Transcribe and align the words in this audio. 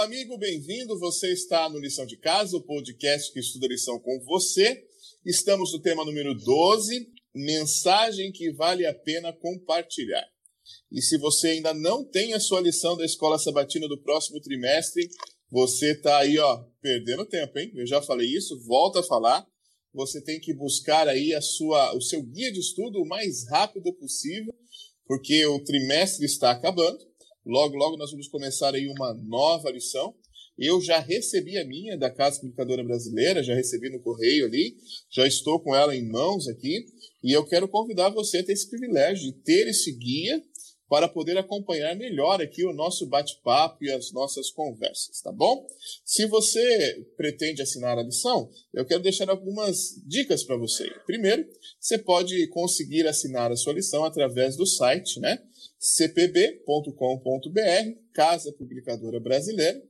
Olá, 0.00 0.06
amigo, 0.06 0.38
bem-vindo. 0.38 0.98
Você 0.98 1.30
está 1.30 1.68
no 1.68 1.78
Lição 1.78 2.06
de 2.06 2.16
Casa, 2.16 2.56
o 2.56 2.62
podcast 2.62 3.30
que 3.34 3.38
estuda 3.38 3.66
lição 3.66 4.00
com 4.00 4.18
você. 4.24 4.82
Estamos 5.26 5.74
no 5.74 5.82
tema 5.82 6.06
número 6.06 6.34
12, 6.34 7.06
mensagem 7.34 8.32
que 8.32 8.50
vale 8.50 8.86
a 8.86 8.94
pena 8.94 9.30
compartilhar. 9.30 10.26
E 10.90 11.02
se 11.02 11.18
você 11.18 11.48
ainda 11.48 11.74
não 11.74 12.02
tem 12.02 12.32
a 12.32 12.40
sua 12.40 12.62
lição 12.62 12.96
da 12.96 13.04
Escola 13.04 13.38
Sabatina 13.38 13.86
do 13.86 14.02
próximo 14.02 14.40
trimestre, 14.40 15.06
você 15.50 15.92
está 15.92 16.16
aí, 16.16 16.38
ó, 16.38 16.64
perdendo 16.80 17.26
tempo, 17.26 17.58
hein? 17.58 17.70
Eu 17.74 17.86
já 17.86 18.00
falei 18.00 18.26
isso, 18.26 18.58
volta 18.64 19.00
a 19.00 19.04
falar. 19.04 19.46
Você 19.92 20.24
tem 20.24 20.40
que 20.40 20.54
buscar 20.54 21.08
aí 21.08 21.34
a 21.34 21.42
sua, 21.42 21.94
o 21.94 22.00
seu 22.00 22.22
guia 22.22 22.50
de 22.50 22.60
estudo 22.60 23.02
o 23.02 23.06
mais 23.06 23.46
rápido 23.50 23.92
possível, 23.92 24.54
porque 25.04 25.44
o 25.44 25.62
trimestre 25.62 26.24
está 26.24 26.52
acabando. 26.52 27.09
Logo, 27.50 27.74
logo 27.74 27.96
nós 27.96 28.12
vamos 28.12 28.28
começar 28.28 28.72
aí 28.76 28.86
uma 28.86 29.12
nova 29.12 29.72
lição. 29.72 30.14
Eu 30.56 30.80
já 30.80 31.00
recebi 31.00 31.58
a 31.58 31.64
minha 31.64 31.98
da 31.98 32.08
Casa 32.08 32.38
Publicadora 32.38 32.84
Brasileira, 32.84 33.42
já 33.42 33.56
recebi 33.56 33.90
no 33.90 33.98
correio 33.98 34.46
ali, 34.46 34.76
já 35.10 35.26
estou 35.26 35.58
com 35.58 35.74
ela 35.74 35.96
em 35.96 36.08
mãos 36.08 36.46
aqui, 36.46 36.86
e 37.24 37.32
eu 37.32 37.44
quero 37.44 37.66
convidar 37.66 38.10
você 38.10 38.38
a 38.38 38.44
ter 38.44 38.52
esse 38.52 38.70
privilégio 38.70 39.24
de 39.24 39.32
ter 39.42 39.66
esse 39.66 39.90
guia 39.90 40.40
para 40.90 41.08
poder 41.08 41.38
acompanhar 41.38 41.94
melhor 41.94 42.42
aqui 42.42 42.64
o 42.66 42.72
nosso 42.72 43.06
bate-papo 43.06 43.84
e 43.84 43.92
as 43.92 44.10
nossas 44.10 44.50
conversas, 44.50 45.20
tá 45.22 45.30
bom? 45.30 45.64
Se 46.04 46.26
você 46.26 47.06
pretende 47.16 47.62
assinar 47.62 47.96
a 47.96 48.02
lição, 48.02 48.50
eu 48.74 48.84
quero 48.84 49.00
deixar 49.00 49.30
algumas 49.30 49.94
dicas 50.04 50.42
para 50.42 50.56
você. 50.56 50.90
Primeiro, 51.06 51.48
você 51.78 51.96
pode 51.96 52.44
conseguir 52.48 53.06
assinar 53.06 53.52
a 53.52 53.56
sua 53.56 53.74
lição 53.74 54.04
através 54.04 54.56
do 54.56 54.66
site, 54.66 55.20
né? 55.20 55.40
cpb.com.br, 55.78 56.90
Casa 58.12 58.52
Publicadora 58.54 59.20
Brasileira. 59.20 59.80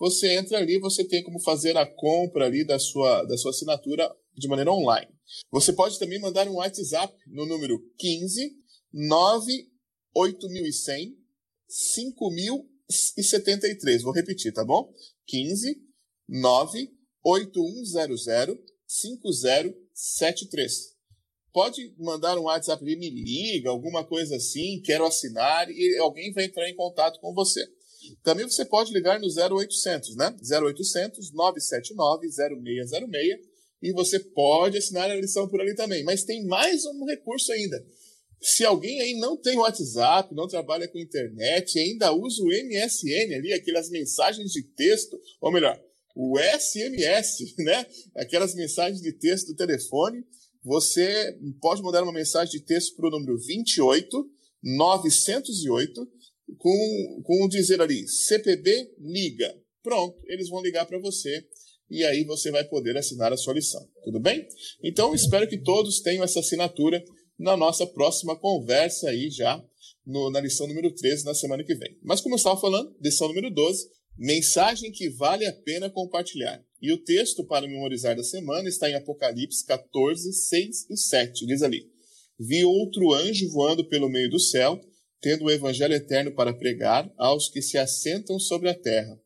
Você 0.00 0.34
entra 0.34 0.58
ali, 0.58 0.80
você 0.80 1.04
tem 1.04 1.22
como 1.22 1.38
fazer 1.38 1.76
a 1.76 1.86
compra 1.86 2.46
ali 2.46 2.64
da 2.64 2.78
sua, 2.80 3.22
da 3.22 3.38
sua 3.38 3.52
assinatura 3.52 4.12
de 4.36 4.48
maneira 4.48 4.72
online. 4.72 5.12
Você 5.52 5.72
pode 5.72 5.96
também 5.96 6.18
mandar 6.18 6.48
um 6.48 6.54
WhatsApp 6.54 7.14
no 7.28 7.46
número 7.46 7.80
15 7.96 8.58
9 8.92 9.69
8100 10.14 11.16
5073. 11.68 14.02
Vou 14.02 14.12
repetir, 14.12 14.52
tá 14.52 14.64
bom? 14.64 14.92
15 15.26 15.80
9 16.28 16.90
8100 17.24 18.58
5073. 18.86 21.00
Pode 21.52 21.92
mandar 21.98 22.38
um 22.38 22.42
WhatsApp 22.42 22.80
ali, 22.82 22.96
me 22.96 23.10
liga, 23.10 23.70
alguma 23.70 24.04
coisa 24.04 24.36
assim, 24.36 24.80
quero 24.84 25.04
assinar 25.04 25.68
e 25.68 25.98
alguém 25.98 26.32
vai 26.32 26.44
entrar 26.44 26.68
em 26.68 26.76
contato 26.76 27.18
com 27.20 27.34
você. 27.34 27.66
Também 28.22 28.48
você 28.48 28.64
pode 28.64 28.92
ligar 28.92 29.18
no 29.20 29.26
0800, 29.26 30.14
né? 30.16 30.34
0800 30.40 31.32
979 31.32 32.30
0606 32.30 33.50
e 33.82 33.92
você 33.92 34.20
pode 34.20 34.78
assinar 34.78 35.10
a 35.10 35.16
lição 35.16 35.48
por 35.48 35.60
ali 35.60 35.74
também. 35.74 36.04
Mas 36.04 36.22
tem 36.24 36.46
mais 36.46 36.84
um 36.84 37.04
recurso 37.04 37.52
ainda. 37.52 37.84
Se 38.40 38.64
alguém 38.64 39.00
aí 39.00 39.14
não 39.18 39.36
tem 39.36 39.58
WhatsApp, 39.58 40.34
não 40.34 40.48
trabalha 40.48 40.88
com 40.88 40.98
internet, 40.98 41.78
ainda 41.78 42.12
usa 42.12 42.42
o 42.42 42.46
MSN 42.46 43.34
ali, 43.34 43.52
aquelas 43.52 43.90
mensagens 43.90 44.50
de 44.50 44.62
texto, 44.62 45.20
ou 45.40 45.52
melhor, 45.52 45.78
o 46.16 46.38
SMS, 46.38 47.54
né? 47.58 47.86
Aquelas 48.16 48.54
mensagens 48.54 49.00
de 49.02 49.12
texto 49.12 49.48
do 49.48 49.56
telefone, 49.56 50.24
você 50.62 51.38
pode 51.60 51.82
mandar 51.82 52.02
uma 52.02 52.12
mensagem 52.12 52.52
de 52.52 52.64
texto 52.64 52.96
para 52.96 53.08
o 53.08 53.10
número 53.10 53.38
28 53.38 54.30
908 54.62 56.06
com, 56.58 57.22
com 57.24 57.48
dizer 57.48 57.80
ali 57.80 58.06
CPB 58.06 58.94
liga. 58.98 59.54
Pronto, 59.82 60.18
eles 60.26 60.48
vão 60.48 60.62
ligar 60.62 60.86
para 60.86 60.98
você 60.98 61.44
e 61.90 62.04
aí 62.04 62.24
você 62.24 62.50
vai 62.50 62.64
poder 62.64 62.96
assinar 62.96 63.32
a 63.32 63.36
sua 63.36 63.54
lição. 63.54 63.86
Tudo 64.04 64.20
bem? 64.20 64.46
Então, 64.82 65.14
espero 65.14 65.48
que 65.48 65.58
todos 65.58 66.00
tenham 66.00 66.22
essa 66.22 66.40
assinatura 66.40 67.02
na 67.40 67.56
nossa 67.56 67.86
próxima 67.86 68.36
conversa 68.36 69.08
aí 69.08 69.30
já 69.30 69.62
no, 70.06 70.30
na 70.30 70.40
lição 70.40 70.66
número 70.66 70.94
13 70.94 71.24
na 71.24 71.34
semana 71.34 71.64
que 71.64 71.74
vem. 71.74 71.98
Mas 72.02 72.20
como 72.20 72.34
eu 72.34 72.36
estava 72.36 72.60
falando, 72.60 72.94
lição 73.00 73.28
número 73.28 73.50
12, 73.50 73.88
mensagem 74.16 74.92
que 74.92 75.08
vale 75.08 75.46
a 75.46 75.52
pena 75.52 75.88
compartilhar. 75.88 76.62
E 76.82 76.92
o 76.92 77.02
texto 77.02 77.42
para 77.46 77.66
memorizar 77.66 78.14
da 78.14 78.22
semana 78.22 78.68
está 78.68 78.90
em 78.90 78.94
Apocalipse 78.94 79.64
14, 79.64 80.32
6 80.32 80.90
e 80.90 80.96
7. 80.98 81.46
Diz 81.46 81.62
ali: 81.62 81.90
Vi 82.38 82.62
outro 82.62 83.12
anjo 83.14 83.50
voando 83.50 83.88
pelo 83.88 84.10
meio 84.10 84.28
do 84.28 84.38
céu, 84.38 84.78
tendo 85.22 85.44
o 85.44 85.50
evangelho 85.50 85.94
eterno 85.94 86.32
para 86.34 86.52
pregar 86.52 87.10
aos 87.16 87.48
que 87.48 87.62
se 87.62 87.78
assentam 87.78 88.38
sobre 88.38 88.68
a 88.68 88.74
terra, 88.74 89.18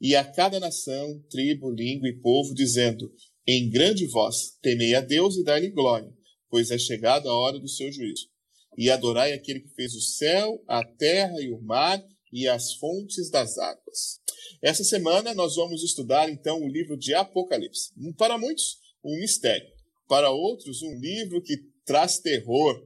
e 0.00 0.16
a 0.16 0.24
cada 0.24 0.58
nação, 0.58 1.22
tribo, 1.30 1.70
língua 1.70 2.08
e 2.08 2.20
povo, 2.20 2.52
dizendo: 2.54 3.12
Em 3.46 3.70
grande 3.70 4.04
voz, 4.06 4.56
temei 4.60 4.96
a 4.96 5.00
Deus 5.00 5.36
e 5.36 5.44
dai-lhe 5.44 5.70
glória 5.70 6.15
pois 6.50 6.70
é 6.70 6.78
chegada 6.78 7.28
a 7.28 7.36
hora 7.36 7.58
do 7.58 7.68
seu 7.68 7.90
juízo. 7.92 8.28
E 8.76 8.90
adorai 8.90 9.32
aquele 9.32 9.60
que 9.60 9.74
fez 9.74 9.94
o 9.94 10.00
céu, 10.00 10.62
a 10.68 10.84
terra 10.84 11.40
e 11.40 11.50
o 11.50 11.60
mar 11.60 12.02
e 12.32 12.46
as 12.46 12.74
fontes 12.74 13.30
das 13.30 13.56
águas. 13.56 14.20
Essa 14.60 14.84
semana 14.84 15.34
nós 15.34 15.56
vamos 15.56 15.82
estudar 15.82 16.28
então 16.28 16.62
o 16.62 16.68
livro 16.68 16.96
de 16.96 17.14
Apocalipse. 17.14 17.92
Para 18.16 18.36
muitos, 18.36 18.78
um 19.04 19.18
mistério. 19.18 19.66
Para 20.08 20.30
outros, 20.30 20.82
um 20.82 20.98
livro 20.98 21.42
que 21.42 21.56
traz 21.84 22.18
terror. 22.18 22.82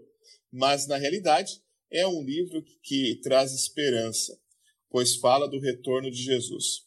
Mas 0.52 0.86
na 0.86 0.96
realidade, 0.96 1.60
é 1.90 2.06
um 2.06 2.22
livro 2.22 2.62
que 2.82 3.20
traz 3.22 3.52
esperança, 3.52 4.38
pois 4.90 5.16
fala 5.16 5.48
do 5.48 5.58
retorno 5.58 6.10
de 6.10 6.22
Jesus. 6.22 6.84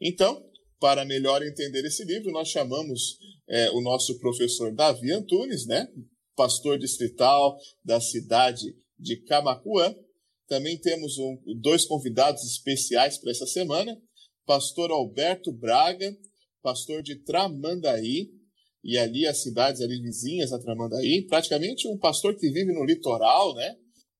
Então, 0.00 0.44
para 0.78 1.04
melhor 1.04 1.42
entender 1.42 1.84
esse 1.84 2.04
livro, 2.04 2.30
nós 2.30 2.48
chamamos 2.48 3.18
é, 3.48 3.70
o 3.70 3.80
nosso 3.80 4.18
professor 4.18 4.72
Davi 4.72 5.10
Antunes, 5.12 5.66
né? 5.66 5.88
Pastor 6.36 6.78
distrital 6.78 7.56
da 7.84 8.00
cidade 8.00 8.74
de 8.98 9.16
Camacuã. 9.24 9.94
Também 10.48 10.78
temos 10.78 11.18
um, 11.18 11.38
dois 11.60 11.86
convidados 11.86 12.44
especiais 12.44 13.18
para 13.18 13.30
essa 13.30 13.46
semana: 13.46 14.00
pastor 14.46 14.90
Alberto 14.90 15.52
Braga, 15.52 16.16
pastor 16.62 17.02
de 17.02 17.16
Tramandaí, 17.16 18.30
e 18.82 18.98
ali 18.98 19.26
as 19.26 19.42
cidades 19.42 19.80
ali 19.80 20.00
vizinhas 20.00 20.52
a 20.52 20.58
Tramandaí, 20.58 21.26
praticamente 21.26 21.88
um 21.88 21.96
pastor 21.98 22.36
que 22.36 22.50
vive 22.50 22.72
no 22.72 22.84
litoral, 22.84 23.54
né? 23.54 23.76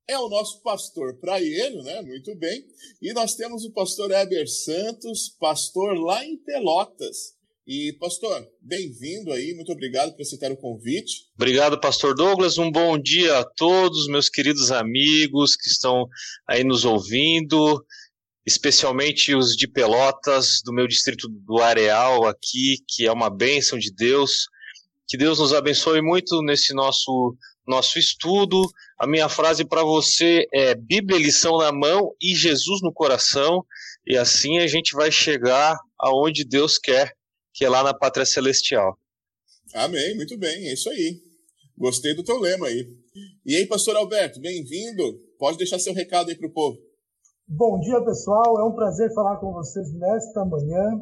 É 0.06 0.18
o 0.18 0.28
nosso 0.28 0.60
pastor 0.60 1.18
praieiro, 1.18 1.82
né? 1.82 2.02
Muito 2.02 2.34
bem. 2.36 2.64
E 3.00 3.12
nós 3.14 3.34
temos 3.34 3.64
o 3.64 3.72
pastor 3.72 4.10
Heber 4.10 4.46
Santos, 4.46 5.30
pastor 5.38 5.98
lá 5.98 6.24
em 6.24 6.36
Pelotas. 6.36 7.34
E, 7.66 7.94
pastor, 7.94 8.46
bem-vindo 8.60 9.32
aí, 9.32 9.54
muito 9.54 9.72
obrigado 9.72 10.14
por 10.14 10.20
aceitar 10.20 10.52
o 10.52 10.56
convite. 10.56 11.28
Obrigado, 11.34 11.80
pastor 11.80 12.14
Douglas. 12.14 12.58
Um 12.58 12.70
bom 12.70 12.98
dia 12.98 13.38
a 13.38 13.44
todos, 13.44 14.06
meus 14.06 14.28
queridos 14.28 14.70
amigos 14.70 15.56
que 15.56 15.70
estão 15.70 16.06
aí 16.46 16.62
nos 16.62 16.84
ouvindo, 16.84 17.82
especialmente 18.44 19.34
os 19.34 19.56
de 19.56 19.66
Pelotas, 19.66 20.60
do 20.62 20.74
meu 20.74 20.86
distrito 20.86 21.26
do 21.26 21.58
Areal 21.58 22.26
aqui, 22.26 22.76
que 22.86 23.06
é 23.06 23.12
uma 23.12 23.30
bênção 23.30 23.78
de 23.78 23.90
Deus. 23.90 24.46
Que 25.08 25.16
Deus 25.16 25.38
nos 25.38 25.54
abençoe 25.54 26.02
muito 26.02 26.42
nesse 26.42 26.74
nosso 26.74 27.34
nosso 27.66 27.98
estudo. 27.98 28.60
A 29.00 29.06
minha 29.06 29.26
frase 29.30 29.64
para 29.64 29.82
você 29.82 30.46
é 30.52 30.74
Bíblia 30.74 31.18
lição 31.18 31.56
na 31.56 31.72
mão 31.72 32.14
e 32.20 32.36
Jesus 32.36 32.82
no 32.82 32.92
coração, 32.92 33.64
e 34.06 34.18
assim 34.18 34.58
a 34.58 34.66
gente 34.66 34.92
vai 34.92 35.10
chegar 35.10 35.78
aonde 35.98 36.44
Deus 36.44 36.76
quer 36.76 37.14
que 37.54 37.64
é 37.64 37.68
lá 37.68 37.84
na 37.84 37.94
Pátria 37.94 38.26
Celestial. 38.26 38.98
Amém, 39.72 40.16
muito 40.16 40.36
bem, 40.36 40.66
é 40.66 40.72
isso 40.72 40.90
aí. 40.90 41.22
Gostei 41.78 42.12
do 42.12 42.24
teu 42.24 42.40
lema 42.40 42.66
aí. 42.66 42.84
E 43.46 43.54
aí, 43.54 43.66
pastor 43.66 43.94
Alberto, 43.94 44.40
bem-vindo. 44.40 45.02
Pode 45.38 45.56
deixar 45.56 45.78
seu 45.78 45.94
recado 45.94 46.30
aí 46.30 46.36
para 46.36 46.48
o 46.48 46.52
povo. 46.52 46.76
Bom 47.46 47.78
dia, 47.78 48.04
pessoal. 48.04 48.58
É 48.58 48.64
um 48.64 48.74
prazer 48.74 49.12
falar 49.14 49.36
com 49.36 49.52
vocês 49.52 49.92
nesta 49.94 50.44
manhã. 50.44 51.00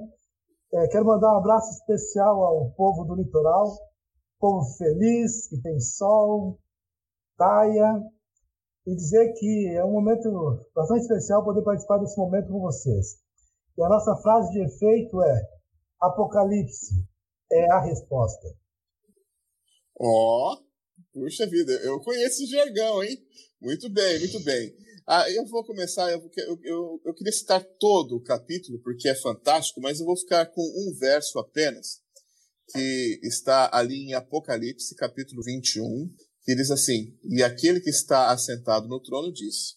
É, 0.75 0.89
quero 0.89 1.07
mandar 1.07 1.33
um 1.35 1.39
abraço 1.39 1.71
especial 1.71 2.45
ao 2.45 2.71
povo 2.73 3.05
do 3.05 3.15
litoral, 3.15 3.75
povo 4.39 4.65
feliz, 4.77 5.49
que 5.49 5.61
tem 5.63 5.81
sol, 5.81 6.59
praia, 7.37 7.99
e 8.87 8.95
dizer 8.95 9.33
que 9.35 9.75
é 9.75 9.85
um 9.85 9.93
momento 9.93 10.31
bastante 10.75 11.03
especial 11.03 11.45
poder 11.45 11.63
participar 11.63 11.99
desse 11.99 12.19
momento 12.19 12.49
com 12.49 12.61
vocês. 12.61 13.17
E 13.79 13.83
a 13.83 13.89
nossa 13.89 14.17
frase 14.17 14.51
de 14.53 14.65
efeito 14.65 15.23
é 15.23 15.62
Apocalipse 16.03 17.07
é 17.53 17.71
a 17.71 17.81
resposta. 17.81 18.49
Ó, 19.97 20.55
oh, 20.55 20.65
puxa 21.13 21.47
vida, 21.47 21.73
eu 21.75 22.01
conheço 22.01 22.43
o 22.43 22.49
jargão, 22.49 23.05
hein? 23.05 23.17
Muito 23.61 23.89
bem, 23.89 24.19
muito 24.19 24.41
bem. 24.41 24.75
Ah, 25.07 25.31
eu 25.31 25.47
vou 25.47 25.65
começar, 25.65 26.11
eu, 26.11 26.29
eu, 26.37 26.59
eu, 26.65 27.03
eu 27.05 27.15
queria 27.15 27.33
citar 27.33 27.63
todo 27.79 28.17
o 28.17 28.23
capítulo, 28.23 28.81
porque 28.81 29.09
é 29.09 29.15
fantástico, 29.15 29.81
mas 29.81 30.01
eu 30.01 30.07
vou 30.07 30.17
ficar 30.17 30.47
com 30.47 30.63
um 30.63 30.93
verso 30.99 31.39
apenas, 31.39 32.01
que 32.73 33.21
está 33.23 33.71
ali 33.73 34.09
em 34.09 34.15
Apocalipse, 34.15 34.97
capítulo 34.97 35.41
21, 35.45 36.13
que 36.45 36.57
diz 36.57 36.73
assim: 36.73 37.17
E 37.23 37.45
aquele 37.45 37.81
que 37.81 37.91
está 37.91 38.33
assentado 38.33 38.89
no 38.89 39.01
trono 39.01 39.33
diz: 39.33 39.77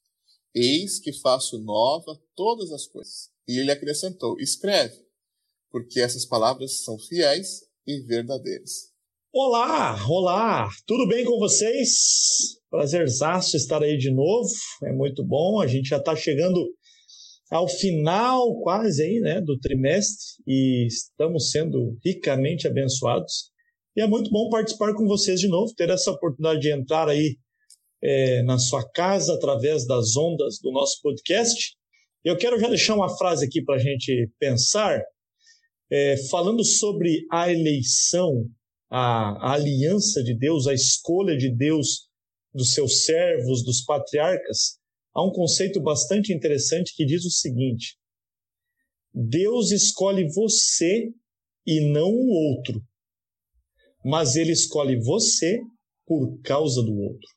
Eis 0.55 0.99
que 0.99 1.13
faço 1.13 1.59
nova 1.59 2.19
todas 2.35 2.71
as 2.71 2.87
coisas. 2.87 3.29
E 3.47 3.59
ele 3.59 3.71
acrescentou: 3.71 4.39
Escreve, 4.39 5.04
porque 5.75 5.99
essas 5.99 6.25
palavras 6.25 6.85
são 6.85 6.97
fiéis 6.97 7.65
e 7.85 7.99
verdadeiras. 7.99 8.93
Olá, 9.33 10.01
olá, 10.07 10.69
tudo 10.87 11.05
bem 11.05 11.25
com 11.25 11.37
vocês? 11.37 11.89
Prazerzaço 12.69 13.57
estar 13.57 13.83
aí 13.83 13.97
de 13.97 14.09
novo, 14.09 14.49
é 14.85 14.93
muito 14.93 15.21
bom. 15.21 15.59
A 15.59 15.67
gente 15.67 15.89
já 15.89 15.97
está 15.97 16.15
chegando 16.15 16.65
ao 17.51 17.67
final 17.67 18.57
quase 18.61 19.03
aí, 19.03 19.19
né, 19.19 19.41
do 19.41 19.59
trimestre 19.59 20.41
e 20.47 20.87
estamos 20.87 21.51
sendo 21.51 21.97
ricamente 22.05 22.69
abençoados. 22.69 23.51
E 23.97 24.01
é 24.01 24.07
muito 24.07 24.31
bom 24.31 24.47
participar 24.47 24.93
com 24.93 25.05
vocês 25.05 25.41
de 25.41 25.49
novo, 25.49 25.73
ter 25.75 25.89
essa 25.89 26.09
oportunidade 26.09 26.61
de 26.61 26.71
entrar 26.71 27.09
aí 27.09 27.35
é, 28.01 28.41
na 28.43 28.57
sua 28.57 28.89
casa 28.91 29.33
através 29.33 29.85
das 29.85 30.15
ondas 30.15 30.57
do 30.63 30.71
nosso 30.71 31.01
podcast. 31.01 31.75
Eu 32.23 32.37
quero 32.37 32.57
já 32.61 32.69
deixar 32.69 32.95
uma 32.95 33.09
frase 33.17 33.45
aqui 33.45 33.61
para 33.61 33.75
a 33.75 33.79
gente 33.79 34.31
pensar, 34.39 35.01
é, 35.91 36.17
falando 36.29 36.63
sobre 36.63 37.25
a 37.31 37.51
eleição, 37.51 38.49
a, 38.89 39.51
a 39.51 39.53
aliança 39.53 40.23
de 40.23 40.37
Deus, 40.37 40.67
a 40.67 40.73
escolha 40.73 41.37
de 41.37 41.49
Deus 41.53 42.07
dos 42.53 42.73
seus 42.73 43.03
servos, 43.03 43.63
dos 43.63 43.83
patriarcas. 43.83 44.79
Há 45.13 45.23
um 45.25 45.31
conceito 45.31 45.81
bastante 45.81 46.33
interessante 46.33 46.93
que 46.95 47.05
diz 47.05 47.25
o 47.25 47.31
seguinte: 47.31 47.97
Deus 49.13 49.71
escolhe 49.71 50.27
você 50.33 51.09
e 51.65 51.91
não 51.91 52.09
o 52.09 52.29
outro, 52.51 52.81
mas 54.03 54.35
ele 54.35 54.51
escolhe 54.51 54.97
você 54.99 55.59
por 56.05 56.39
causa 56.41 56.81
do 56.81 56.93
outro. 56.93 57.34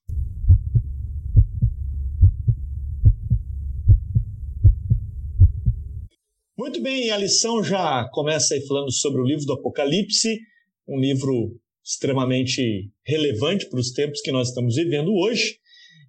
Muito 6.78 6.90
bem, 6.90 7.10
a 7.10 7.16
lição 7.16 7.60
já 7.64 8.08
começa 8.12 8.54
aí 8.54 8.64
falando 8.64 8.92
sobre 8.92 9.20
o 9.20 9.24
livro 9.24 9.44
do 9.44 9.54
Apocalipse, 9.54 10.38
um 10.86 10.96
livro 10.96 11.58
extremamente 11.84 12.88
relevante 13.04 13.68
para 13.68 13.80
os 13.80 13.90
tempos 13.90 14.20
que 14.20 14.30
nós 14.30 14.50
estamos 14.50 14.76
vivendo 14.76 15.12
hoje. 15.12 15.58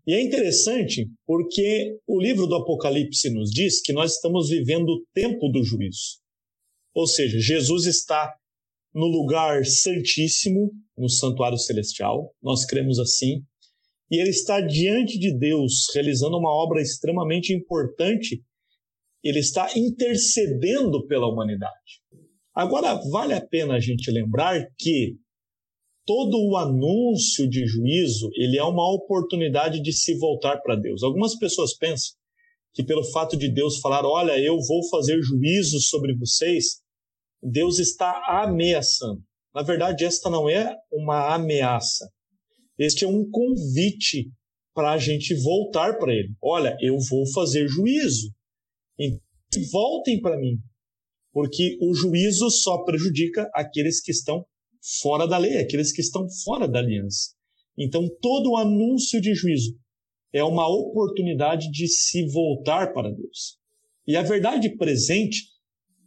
E 0.05 0.13
é 0.13 0.21
interessante 0.21 1.09
porque 1.25 1.97
o 2.05 2.21
livro 2.21 2.45
do 2.45 2.53
Apocalipse 2.53 3.31
nos 3.31 3.49
diz 3.49 3.81
que 3.81 3.91
nós 3.91 4.13
estamos 4.13 4.49
vivendo 4.49 4.89
o 4.89 5.03
tempo 5.11 5.49
do 5.49 5.63
juízo. 5.63 6.19
Ou 6.93 7.07
seja, 7.07 7.39
Jesus 7.39 7.87
está 7.87 8.31
no 8.93 9.07
lugar 9.07 9.65
santíssimo, 9.65 10.71
no 10.95 11.09
santuário 11.09 11.57
celestial, 11.57 12.31
nós 12.43 12.63
cremos 12.63 12.99
assim, 12.99 13.41
e 14.11 14.21
ele 14.21 14.29
está 14.29 14.61
diante 14.61 15.17
de 15.17 15.35
Deus, 15.35 15.87
realizando 15.95 16.37
uma 16.37 16.51
obra 16.51 16.79
extremamente 16.79 17.53
importante 17.53 18.43
ele 19.23 19.39
está 19.39 19.69
intercedendo 19.75 21.05
pela 21.07 21.27
humanidade. 21.27 22.01
Agora, 22.53 22.93
vale 23.09 23.33
a 23.33 23.45
pena 23.45 23.75
a 23.75 23.79
gente 23.79 24.11
lembrar 24.11 24.65
que 24.77 25.15
todo 26.05 26.37
o 26.37 26.57
anúncio 26.57 27.47
de 27.47 27.65
juízo, 27.65 28.29
ele 28.35 28.57
é 28.57 28.63
uma 28.63 28.91
oportunidade 28.93 29.81
de 29.81 29.93
se 29.93 30.17
voltar 30.17 30.57
para 30.61 30.75
Deus. 30.75 31.03
Algumas 31.03 31.37
pessoas 31.37 31.77
pensam 31.77 32.17
que 32.73 32.83
pelo 32.83 33.03
fato 33.11 33.37
de 33.37 33.47
Deus 33.47 33.79
falar, 33.79 34.05
olha, 34.05 34.39
eu 34.39 34.57
vou 34.57 34.87
fazer 34.89 35.21
juízo 35.21 35.79
sobre 35.81 36.15
vocês, 36.15 36.81
Deus 37.41 37.79
está 37.79 38.11
ameaçando. 38.27 39.21
Na 39.53 39.63
verdade, 39.63 40.05
esta 40.05 40.29
não 40.29 40.49
é 40.49 40.75
uma 40.91 41.33
ameaça. 41.33 42.09
Este 42.77 43.05
é 43.05 43.07
um 43.07 43.29
convite 43.29 44.31
para 44.73 44.91
a 44.91 44.97
gente 44.97 45.33
voltar 45.35 45.97
para 45.97 46.13
Ele. 46.13 46.33
Olha, 46.41 46.77
eu 46.79 46.97
vou 47.09 47.29
fazer 47.33 47.67
juízo. 47.67 48.33
Voltem 49.71 50.21
para 50.21 50.37
mim, 50.37 50.57
porque 51.31 51.77
o 51.81 51.93
juízo 51.93 52.49
só 52.49 52.83
prejudica 52.83 53.49
aqueles 53.53 54.01
que 54.01 54.11
estão 54.11 54.45
fora 55.01 55.27
da 55.27 55.37
lei, 55.37 55.57
aqueles 55.57 55.91
que 55.91 56.01
estão 56.01 56.27
fora 56.43 56.67
da 56.67 56.79
aliança. 56.79 57.33
Então, 57.77 58.07
todo 58.21 58.51
o 58.51 58.57
anúncio 58.57 59.21
de 59.21 59.33
juízo 59.33 59.77
é 60.33 60.43
uma 60.43 60.67
oportunidade 60.67 61.71
de 61.71 61.87
se 61.87 62.27
voltar 62.27 62.93
para 62.93 63.09
Deus. 63.09 63.57
E 64.05 64.15
a 64.15 64.21
verdade 64.21 64.75
presente 64.75 65.45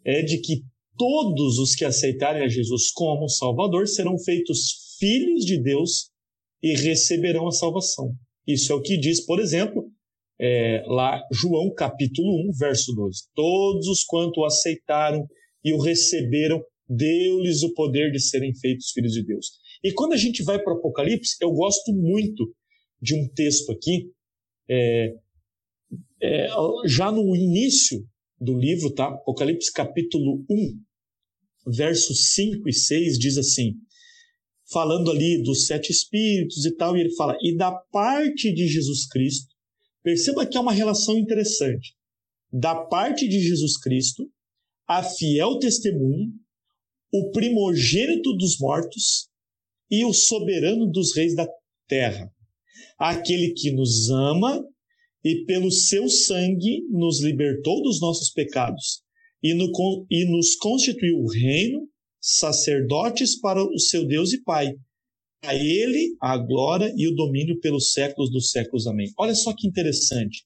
é 0.05 0.23
de 0.23 0.39
que 0.39 0.63
todos 0.97 1.59
os 1.59 1.75
que 1.75 1.85
aceitarem 1.85 2.43
a 2.43 2.49
Jesus 2.49 2.91
como 2.93 3.29
Salvador 3.29 3.89
serão 3.89 4.19
feitos 4.19 4.97
filhos 4.99 5.45
de 5.45 5.61
Deus 5.61 6.11
e 6.63 6.75
receberão 6.75 7.49
a 7.49 7.53
salvação. 7.53 8.15
Isso 8.47 8.73
é 8.73 8.75
o 8.75 8.83
que 8.83 8.97
diz, 8.97 9.25
por 9.25 9.41
exemplo, 9.41 9.92
é, 10.43 10.83
lá 10.87 11.23
João 11.33 11.73
capítulo 11.73 12.51
1, 12.51 12.53
verso 12.59 12.93
12. 12.93 13.29
Todos 13.33 13.87
os 13.87 14.03
quanto 14.03 14.41
o 14.41 14.45
aceitaram 14.45 15.25
e 15.65 15.73
o 15.73 15.81
receberam, 15.81 16.61
deu-lhes 16.89 17.63
o 17.63 17.73
poder 17.75 18.11
de 18.11 18.21
serem 18.21 18.53
feitos 18.57 18.91
filhos 18.91 19.13
de 19.13 19.25
Deus. 19.25 19.53
E 19.85 19.93
quando 19.93 20.15
a 20.15 20.17
gente 20.17 20.43
vai 20.43 20.61
para 20.61 20.75
o 20.75 20.79
Apocalipse, 20.79 21.37
eu 21.41 21.53
gosto 21.53 21.93
muito 21.93 22.53
de 23.01 23.15
um 23.15 23.29
texto 23.33 23.71
aqui, 23.71 24.11
é, 24.69 25.15
é, 26.21 26.49
já 26.87 27.13
no 27.13 27.37
início 27.37 28.05
do 28.41 28.59
livro, 28.59 28.93
tá? 28.93 29.07
Apocalipse 29.07 29.73
capítulo 29.73 30.45
1, 30.51 31.73
versos 31.73 32.33
5 32.35 32.69
e 32.69 32.73
6 32.73 33.17
diz 33.17 33.39
assim, 33.39 33.75
falando 34.73 35.11
ali 35.11 35.41
dos 35.43 35.67
sete 35.67 35.91
espíritos 35.91 36.65
e 36.65 36.75
tal, 36.75 36.97
e 36.97 37.01
ele 37.01 37.15
fala, 37.15 37.37
e 37.41 37.57
da 37.57 37.71
parte 37.71 38.53
de 38.53 38.67
Jesus 38.67 39.07
Cristo, 39.07 39.52
Perceba 40.03 40.47
que 40.47 40.57
é 40.57 40.61
uma 40.61 40.73
relação 40.73 41.17
interessante. 41.17 41.95
Da 42.53 42.75
parte 42.75 43.29
de 43.29 43.41
Jesus 43.41 43.79
Cristo, 43.79 44.31
a 44.87 45.03
fiel 45.03 45.59
testemunha, 45.59 46.29
o 47.13 47.31
primogênito 47.31 48.37
dos 48.37 48.59
mortos 48.59 49.29
e 49.91 50.05
o 50.05 50.13
soberano 50.13 50.91
dos 50.91 51.15
reis 51.15 51.35
da 51.35 51.47
terra. 51.87 52.31
Aquele 52.99 53.53
que 53.53 53.71
nos 53.71 54.11
ama 54.11 54.63
e 55.25 55.45
pelo 55.45 55.71
seu 55.71 56.09
sangue 56.09 56.83
nos 56.91 57.23
libertou 57.23 57.83
dos 57.83 58.01
nossos 58.01 58.31
pecados 58.31 59.03
e, 59.43 59.55
no, 59.55 59.71
e 60.11 60.25
nos 60.25 60.57
constituiu 60.57 61.25
reino, 61.27 61.89
sacerdotes 62.21 63.39
para 63.41 63.63
o 63.63 63.79
seu 63.79 64.07
Deus 64.07 64.33
e 64.33 64.43
Pai. 64.43 64.75
A 65.43 65.55
ele 65.55 66.17
a 66.21 66.39
glória 66.39 66.93
e 66.97 67.09
o 67.09 67.15
domínio 67.15 67.59
pelos 67.61 67.93
séculos 67.93 68.31
dos 68.31 68.51
séculos. 68.51 68.87
Amém. 68.87 69.13
Olha 69.19 69.35
só 69.35 69.53
que 69.55 69.67
interessante. 69.67 70.45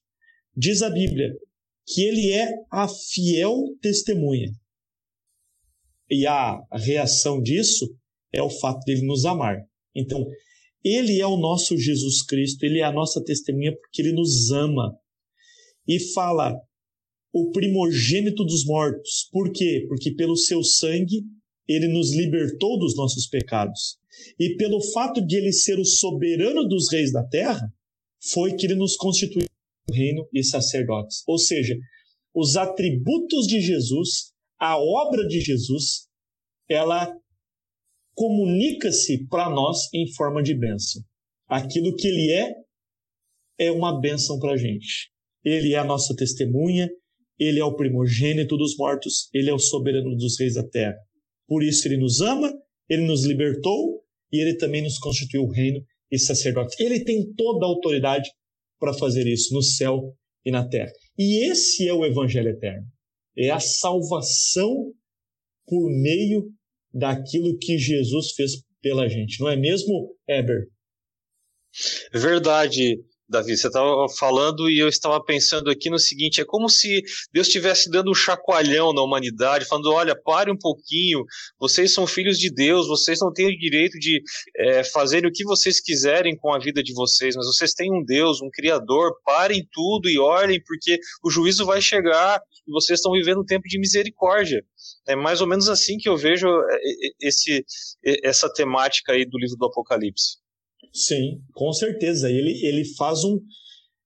Diz 0.57 0.81
a 0.81 0.89
Bíblia 0.89 1.37
que 1.87 2.03
ele 2.03 2.33
é 2.33 2.49
a 2.71 2.89
fiel 2.89 3.77
testemunha. 3.81 4.51
E 6.11 6.27
a 6.27 6.61
reação 6.73 7.43
disso 7.43 7.95
é 8.33 8.43
o 8.43 8.51
fato 8.51 8.85
dele 8.85 9.07
nos 9.07 9.25
amar. 9.25 9.63
Então, 9.95 10.27
ele 10.83 11.21
é 11.21 11.27
o 11.27 11.37
nosso 11.37 11.77
Jesus 11.77 12.23
Cristo, 12.23 12.65
ele 12.65 12.79
é 12.79 12.85
a 12.85 12.93
nossa 12.93 13.23
testemunha 13.23 13.77
porque 13.77 14.03
ele 14.03 14.13
nos 14.13 14.51
ama. 14.51 14.97
E 15.87 16.01
fala 16.13 16.59
o 17.33 17.51
primogênito 17.51 18.45
dos 18.45 18.65
mortos. 18.65 19.29
Por 19.31 19.53
quê? 19.53 19.85
Porque 19.89 20.13
pelo 20.13 20.37
seu 20.37 20.63
sangue 20.63 21.23
ele 21.69 21.89
nos 21.89 22.15
libertou 22.15 22.79
dos 22.79 22.97
nossos 22.97 23.27
pecados. 23.27 23.99
E 24.39 24.57
pelo 24.57 24.81
fato 24.93 25.25
de 25.25 25.37
ele 25.37 25.53
ser 25.53 25.79
o 25.79 25.85
soberano 25.85 26.67
dos 26.69 26.91
reis 26.91 27.13
da 27.13 27.27
terra, 27.27 27.73
foi 28.33 28.55
que 28.55 28.67
ele 28.67 28.75
nos 28.75 28.97
constituiu 28.97 29.47
reino 29.93 30.29
e 30.33 30.43
sacerdotes. 30.43 31.23
Ou 31.27 31.39
seja, 31.39 31.77
os 32.35 32.57
atributos 32.57 33.47
de 33.47 33.61
Jesus, 33.61 34.33
a 34.59 34.77
obra 34.79 35.27
de 35.27 35.41
Jesus, 35.41 36.07
ela 36.69 37.15
comunica-se 38.15 39.27
para 39.29 39.51
nós 39.51 39.93
em 39.95 40.13
forma 40.15 40.43
de 40.43 40.55
bênção. 40.55 41.03
Aquilo 41.47 41.95
que 41.95 42.09
ele 42.09 42.33
é, 42.33 42.55
é 43.59 43.71
uma 43.71 44.01
bênção 44.01 44.39
para 44.39 44.53
a 44.53 44.57
gente. 44.57 45.11
Ele 45.45 45.75
é 45.75 45.79
a 45.79 45.85
nossa 45.85 46.15
testemunha, 46.17 46.91
ele 47.39 47.61
é 47.61 47.65
o 47.65 47.77
primogênito 47.77 48.57
dos 48.57 48.77
mortos, 48.77 49.29
ele 49.33 49.51
é 49.51 49.55
o 49.55 49.59
soberano 49.59 50.17
dos 50.17 50.39
reis 50.39 50.55
da 50.55 50.67
terra. 50.67 50.97
Por 51.47 51.63
isso 51.63 51.87
ele 51.87 51.99
nos 51.99 52.21
ama, 52.21 52.53
ele 52.89 53.07
nos 53.07 53.25
libertou 53.25 53.96
e 54.33 54.41
ele 54.41 54.57
também 54.57 54.83
nos 54.83 54.99
constituiu 54.99 55.43
o 55.43 55.51
reino 55.51 55.85
e 56.11 56.19
sacerdotes. 56.19 56.79
Ele 56.79 57.05
tem 57.05 57.33
toda 57.35 57.65
a 57.65 57.69
autoridade 57.69 58.31
para 58.79 58.95
fazer 58.95 59.27
isso 59.27 59.55
no 59.55 59.63
céu 59.63 60.15
e 60.45 60.51
na 60.51 60.69
terra. 60.69 60.93
E 61.19 61.51
esse 61.51 61.89
é 61.89 61.93
o 61.93 62.05
evangelho 62.05 62.51
eterno. 62.51 62.87
É 63.37 63.51
a 63.51 63.61
salvação 63.61 64.93
por 65.67 65.91
meio 65.91 66.51
daquilo 66.93 67.59
que 67.59 67.79
Jesus 67.79 68.33
fez 68.33 68.53
pela 68.81 69.09
gente. 69.09 69.41
Não 69.41 69.49
é 69.49 69.57
mesmo, 69.57 70.15
Eber? 70.29 70.69
Verdade. 72.13 72.99
Davi, 73.29 73.57
você 73.57 73.67
estava 73.67 74.09
falando 74.09 74.71
e 74.71 74.79
eu 74.79 74.89
estava 74.89 75.21
pensando 75.23 75.69
aqui 75.69 75.91
no 75.91 75.99
seguinte: 75.99 76.41
é 76.41 76.45
como 76.45 76.69
se 76.69 77.03
Deus 77.33 77.49
estivesse 77.49 77.91
dando 77.91 78.09
um 78.09 78.15
chacoalhão 78.15 78.93
na 78.93 79.03
humanidade, 79.03 79.65
falando: 79.65 79.93
olha, 79.93 80.15
pare 80.15 80.49
um 80.49 80.57
pouquinho, 80.57 81.25
vocês 81.59 81.93
são 81.93 82.07
filhos 82.07 82.39
de 82.39 82.53
Deus, 82.53 82.87
vocês 82.87 83.19
não 83.21 83.33
têm 83.33 83.49
o 83.49 83.59
direito 83.59 83.99
de 83.99 84.23
é, 84.57 84.85
fazerem 84.85 85.29
o 85.29 85.33
que 85.33 85.43
vocês 85.45 85.81
quiserem 85.81 86.37
com 86.37 86.55
a 86.55 86.59
vida 86.61 86.81
de 86.85 86.95
vocês, 86.95 87.35
mas 87.35 87.47
vocês 87.47 87.75
têm 87.75 87.93
um 87.93 88.05
Deus, 88.05 88.41
um 88.41 88.49
Criador, 88.49 89.17
parem 89.25 89.67
tudo 89.73 90.09
e 90.09 90.19
olhem, 90.21 90.63
porque 90.65 91.01
o 91.25 91.29
juízo 91.29 91.67
vai 91.67 91.81
chegar 91.81 92.41
e 92.65 92.71
vocês 92.71 93.01
estão 93.01 93.11
vivendo 93.11 93.41
um 93.41 93.45
tempo 93.45 93.67
de 93.67 93.79
misericórdia. 93.81 94.65
É 95.09 95.17
mais 95.17 95.41
ou 95.41 95.49
menos 95.49 95.69
assim 95.69 95.99
que 95.99 96.09
eu 96.09 96.17
vejo 96.17 96.47
é, 96.47 96.79
esse, 97.21 97.65
essa 98.23 98.53
temática 98.53 99.13
aí 99.13 99.25
do 99.25 99.37
livro 99.37 99.57
do 99.57 99.67
Apocalipse. 99.67 100.46
Sim, 100.97 101.43
com 101.53 101.71
certeza. 101.75 102.31
Ele, 102.31 102.65
ele 102.67 102.85
faz 102.95 103.23
um. 103.23 103.39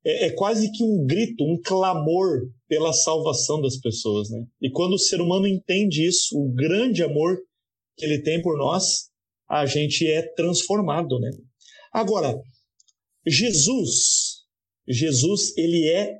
É, 0.05 0.27
é, 0.27 0.31
quase 0.31 0.73
que 0.73 0.83
um 0.83 1.07
grito, 1.07 1.45
um 1.45 1.61
clamor 1.63 2.51
pela 2.67 2.93
salvação 2.93 3.61
das 3.61 3.77
pessoas, 3.77 4.29
né? 4.29 4.45
E 4.61 4.71
quando 4.71 4.95
o 4.95 4.99
ser 4.99 5.21
humano 5.21 5.47
entende 5.47 6.05
isso, 6.05 6.37
o 6.37 6.53
grande 6.53 7.05
amor 7.05 7.39
que 7.97 8.05
ele 8.05 8.21
tem 8.21 8.43
por 8.43 8.59
nós, 8.59 9.09
a 9.49 9.67
gente 9.67 10.05
é 10.07 10.23
transformado, 10.35 11.21
né? 11.21 11.31
Agora, 11.93 12.35
Jesus, 13.25 14.47
Jesus, 14.89 15.57
ele 15.57 15.89
é 15.89 16.13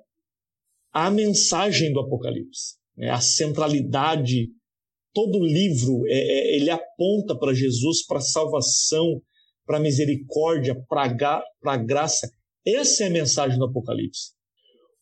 a 0.93 1.11
mensagem 1.11 1.93
do 1.93 2.01
Apocalipse, 2.01 2.77
né? 2.97 3.11
a 3.11 3.21
centralidade. 3.21 4.49
Todo 5.13 5.45
livro 5.45 6.07
é, 6.07 6.13
é, 6.13 6.57
ele 6.57 6.71
aponta 6.71 7.37
para 7.37 7.55
Jesus, 7.55 8.07
para 8.07 8.19
a 8.19 8.23
salvação, 8.23 9.21
para 9.71 9.79
a 9.79 9.81
misericórdia, 9.81 10.75
para 10.89 11.05
a 11.65 11.77
graça. 11.77 12.29
Essa 12.67 13.05
é 13.05 13.07
a 13.07 13.11
mensagem 13.11 13.57
do 13.57 13.67
Apocalipse. 13.67 14.33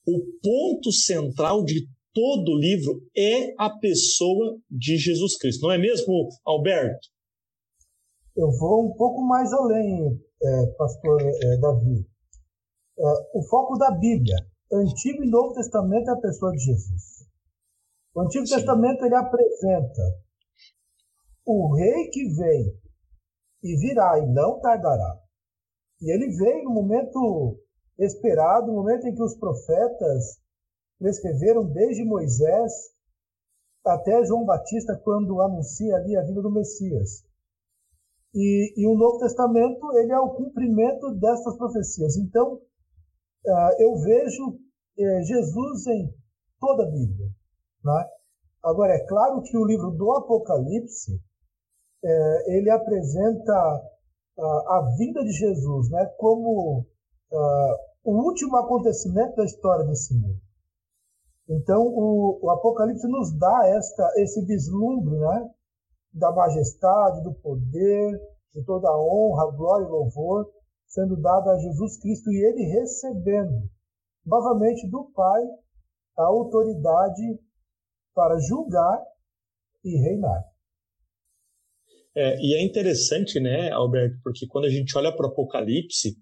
O 0.07 0.21
ponto 0.43 0.93
central 0.93 1.65
de 1.65 1.89
todo 2.13 2.53
o 2.53 2.59
livro 2.59 3.01
é 3.17 3.55
a 3.59 3.71
pessoa 3.71 4.59
de 4.71 4.99
Jesus 4.99 5.39
Cristo. 5.39 5.63
Não 5.63 5.73
é 5.73 5.79
mesmo, 5.79 6.29
Alberto? 6.45 7.09
Eu 8.37 8.51
vou 8.59 8.91
um 8.91 8.95
pouco 8.95 9.23
mais 9.23 9.51
além, 9.55 10.21
é, 10.43 10.67
pastor 10.77 11.19
é, 11.23 11.57
Davi. 11.57 12.07
Uh, 12.99 13.39
o 13.39 13.43
foco 13.49 13.79
da 13.79 13.91
Bíblia, 13.93 14.37
Antigo 14.71 15.25
e 15.25 15.31
Novo 15.31 15.55
Testamento, 15.55 16.11
é 16.11 16.13
a 16.13 16.21
pessoa 16.21 16.53
de 16.53 16.59
Jesus. 16.59 17.27
O 18.15 18.21
Antigo 18.21 18.47
Sim. 18.47 18.57
Testamento 18.57 19.03
ele 19.03 19.15
apresenta 19.15 20.03
o 21.47 21.75
rei 21.75 22.11
que 22.11 22.29
vem 22.35 22.88
e 23.63 23.77
virá 23.77 24.19
e 24.19 24.27
não 24.27 24.61
tardará. 24.61 25.19
E 26.01 26.13
ele 26.13 26.31
veio 26.37 26.65
no 26.65 26.71
momento 26.71 27.59
esperado, 27.99 28.69
no 28.69 28.75
momento 28.75 29.07
em 29.07 29.15
que 29.15 29.23
os 29.23 29.35
profetas 29.37 30.39
prescreveram 30.99 31.65
desde 31.65 32.05
Moisés 32.05 32.73
até 33.85 34.25
João 34.25 34.45
Batista, 34.45 35.01
quando 35.03 35.41
anuncia 35.41 35.97
ali 35.97 36.17
a 36.17 36.23
vinda 36.23 36.43
do 36.43 36.51
Messias. 36.51 37.25
E, 38.35 38.75
e 38.77 38.87
o 38.87 38.95
Novo 38.95 39.19
Testamento 39.19 39.93
ele 39.97 40.13
é 40.13 40.19
o 40.19 40.35
cumprimento 40.35 41.11
destas 41.15 41.57
profecias. 41.57 42.17
Então, 42.17 42.55
uh, 42.55 43.73
eu 43.79 43.97
vejo 43.97 44.51
uh, 44.51 45.23
Jesus 45.23 45.87
em 45.87 46.15
toda 46.61 46.85
a 46.85 46.91
Bíblia. 46.91 47.29
Né? 47.85 48.09
Agora, 48.63 48.93
é 48.95 49.07
claro 49.07 49.43
que 49.43 49.57
o 49.57 49.65
livro 49.65 49.91
do 49.93 50.11
Apocalipse 50.13 51.21
é, 52.05 52.57
ele 52.57 52.71
apresenta 52.71 53.53
a, 54.39 54.77
a 54.77 54.95
vinda 54.97 55.25
de 55.25 55.33
Jesus 55.33 55.91
né, 55.91 56.07
como 56.19 56.81
uh, 56.81 57.75
o 58.05 58.25
último 58.25 58.57
acontecimento 58.57 59.37
da 59.37 59.45
história 59.45 59.85
desse 59.85 60.15
mundo. 60.15 60.41
Então, 61.49 61.83
o, 61.83 62.39
o, 62.43 62.51
Apocalipse 62.51 63.07
nos 63.09 63.33
dá 63.39 63.67
esta, 63.69 64.13
esse 64.17 64.45
vislumbre 64.45 65.19
né, 65.19 65.51
da 66.13 66.31
majestade, 66.31 67.23
do 67.23 67.33
poder, 67.35 68.21
de 68.55 68.63
toda 68.65 68.89
a 68.89 69.01
honra, 69.01 69.51
glória 69.57 69.87
e 69.87 69.91
louvor 69.91 70.51
sendo 70.89 71.21
dada 71.21 71.53
a 71.53 71.59
Jesus 71.59 71.99
Cristo 71.99 72.33
e 72.33 72.45
ele 72.45 72.65
recebendo 72.65 73.71
novamente 74.25 74.89
do 74.89 75.05
Pai 75.15 75.43
a 76.17 76.25
autoridade 76.25 77.39
para 78.15 78.39
julgar 78.41 79.01
e 79.85 79.97
reinar. 79.97 80.45
É, 82.21 82.37
e 82.41 82.55
é 82.55 82.61
interessante, 82.61 83.39
né, 83.39 83.71
Alberto, 83.71 84.19
porque 84.25 84.45
quando 84.49 84.65
a 84.65 84.71
gente 84.71 84.99
olha 84.99 85.15
para 85.15 85.29
o 85.29 85.31
Apocalipse, 85.31 86.17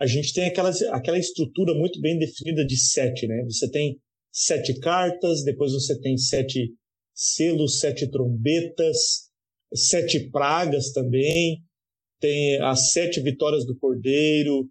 a 0.00 0.04
gente 0.04 0.34
tem 0.34 0.46
aquela, 0.46 0.70
aquela 0.90 1.16
estrutura 1.16 1.74
muito 1.74 2.00
bem 2.00 2.18
definida 2.18 2.66
de 2.66 2.76
sete, 2.76 3.24
né? 3.28 3.44
Você 3.44 3.70
tem 3.70 4.00
sete 4.32 4.80
cartas, 4.80 5.44
depois 5.44 5.72
você 5.72 5.96
tem 6.00 6.18
sete 6.18 6.74
selos, 7.14 7.78
sete 7.78 8.10
trombetas, 8.10 9.28
sete 9.72 10.28
pragas 10.28 10.90
também, 10.90 11.62
tem 12.18 12.60
as 12.60 12.90
sete 12.90 13.20
vitórias 13.20 13.64
do 13.64 13.78
Cordeiro, 13.78 14.68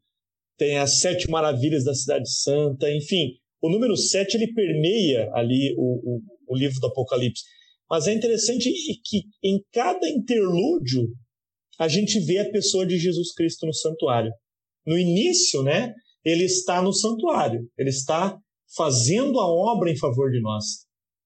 tem 0.57 0.79
as 0.79 0.99
sete 0.99 1.29
maravilhas 1.29 1.85
da 1.85 1.93
Cidade 1.93 2.29
Santa, 2.29 2.91
enfim, 2.91 3.37
o 3.61 3.69
número 3.69 3.95
sete 3.95 4.35
ele 4.35 4.53
permeia 4.53 5.31
ali 5.31 5.73
o, 5.77 6.17
o, 6.17 6.21
o 6.49 6.57
livro 6.57 6.81
do 6.81 6.87
Apocalipse. 6.87 7.43
Mas 7.89 8.07
é 8.07 8.13
interessante 8.13 8.69
que 9.05 9.23
em 9.43 9.63
cada 9.71 10.07
interlúdio 10.09 11.07
a 11.79 11.87
gente 11.87 12.19
vê 12.19 12.39
a 12.39 12.51
pessoa 12.51 12.85
de 12.85 12.97
Jesus 12.97 13.33
Cristo 13.33 13.65
no 13.65 13.73
santuário. 13.73 14.31
No 14.85 14.97
início, 14.97 15.63
né, 15.63 15.93
ele 16.23 16.43
está 16.43 16.81
no 16.81 16.93
santuário, 16.93 17.69
ele 17.77 17.89
está 17.89 18.37
fazendo 18.75 19.39
a 19.39 19.47
obra 19.47 19.91
em 19.91 19.97
favor 19.97 20.31
de 20.31 20.41
nós. 20.41 20.85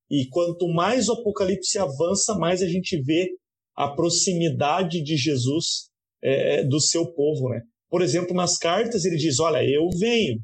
E 0.10 0.28
quanto 0.28 0.68
mais 0.68 1.08
o 1.08 1.14
Apocalipse 1.14 1.78
avança, 1.78 2.36
mais 2.36 2.62
a 2.62 2.68
gente 2.68 3.02
vê 3.02 3.30
a 3.76 3.88
proximidade 3.88 5.02
de 5.02 5.16
Jesus 5.16 5.90
é, 6.22 6.64
do 6.64 6.80
seu 6.80 7.12
povo, 7.14 7.50
né? 7.50 7.62
Por 7.90 8.02
exemplo, 8.02 8.36
nas 8.36 8.58
cartas 8.58 9.06
ele 9.06 9.16
diz: 9.16 9.40
Olha, 9.40 9.64
eu 9.64 9.90
venho, 9.98 10.40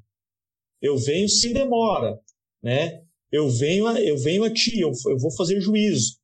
eu 0.81 0.97
venho 0.97 1.27
sem 1.29 1.53
demora, 1.53 2.17
né? 2.63 3.01
Eu 3.31 3.49
venho 3.49 3.87
a, 3.87 4.01
eu 4.01 4.17
venho 4.17 4.43
a 4.43 4.53
ti, 4.53 4.79
eu, 4.79 4.91
eu 5.07 5.17
vou 5.17 5.35
fazer 5.35 5.59
juízo. 5.59 6.17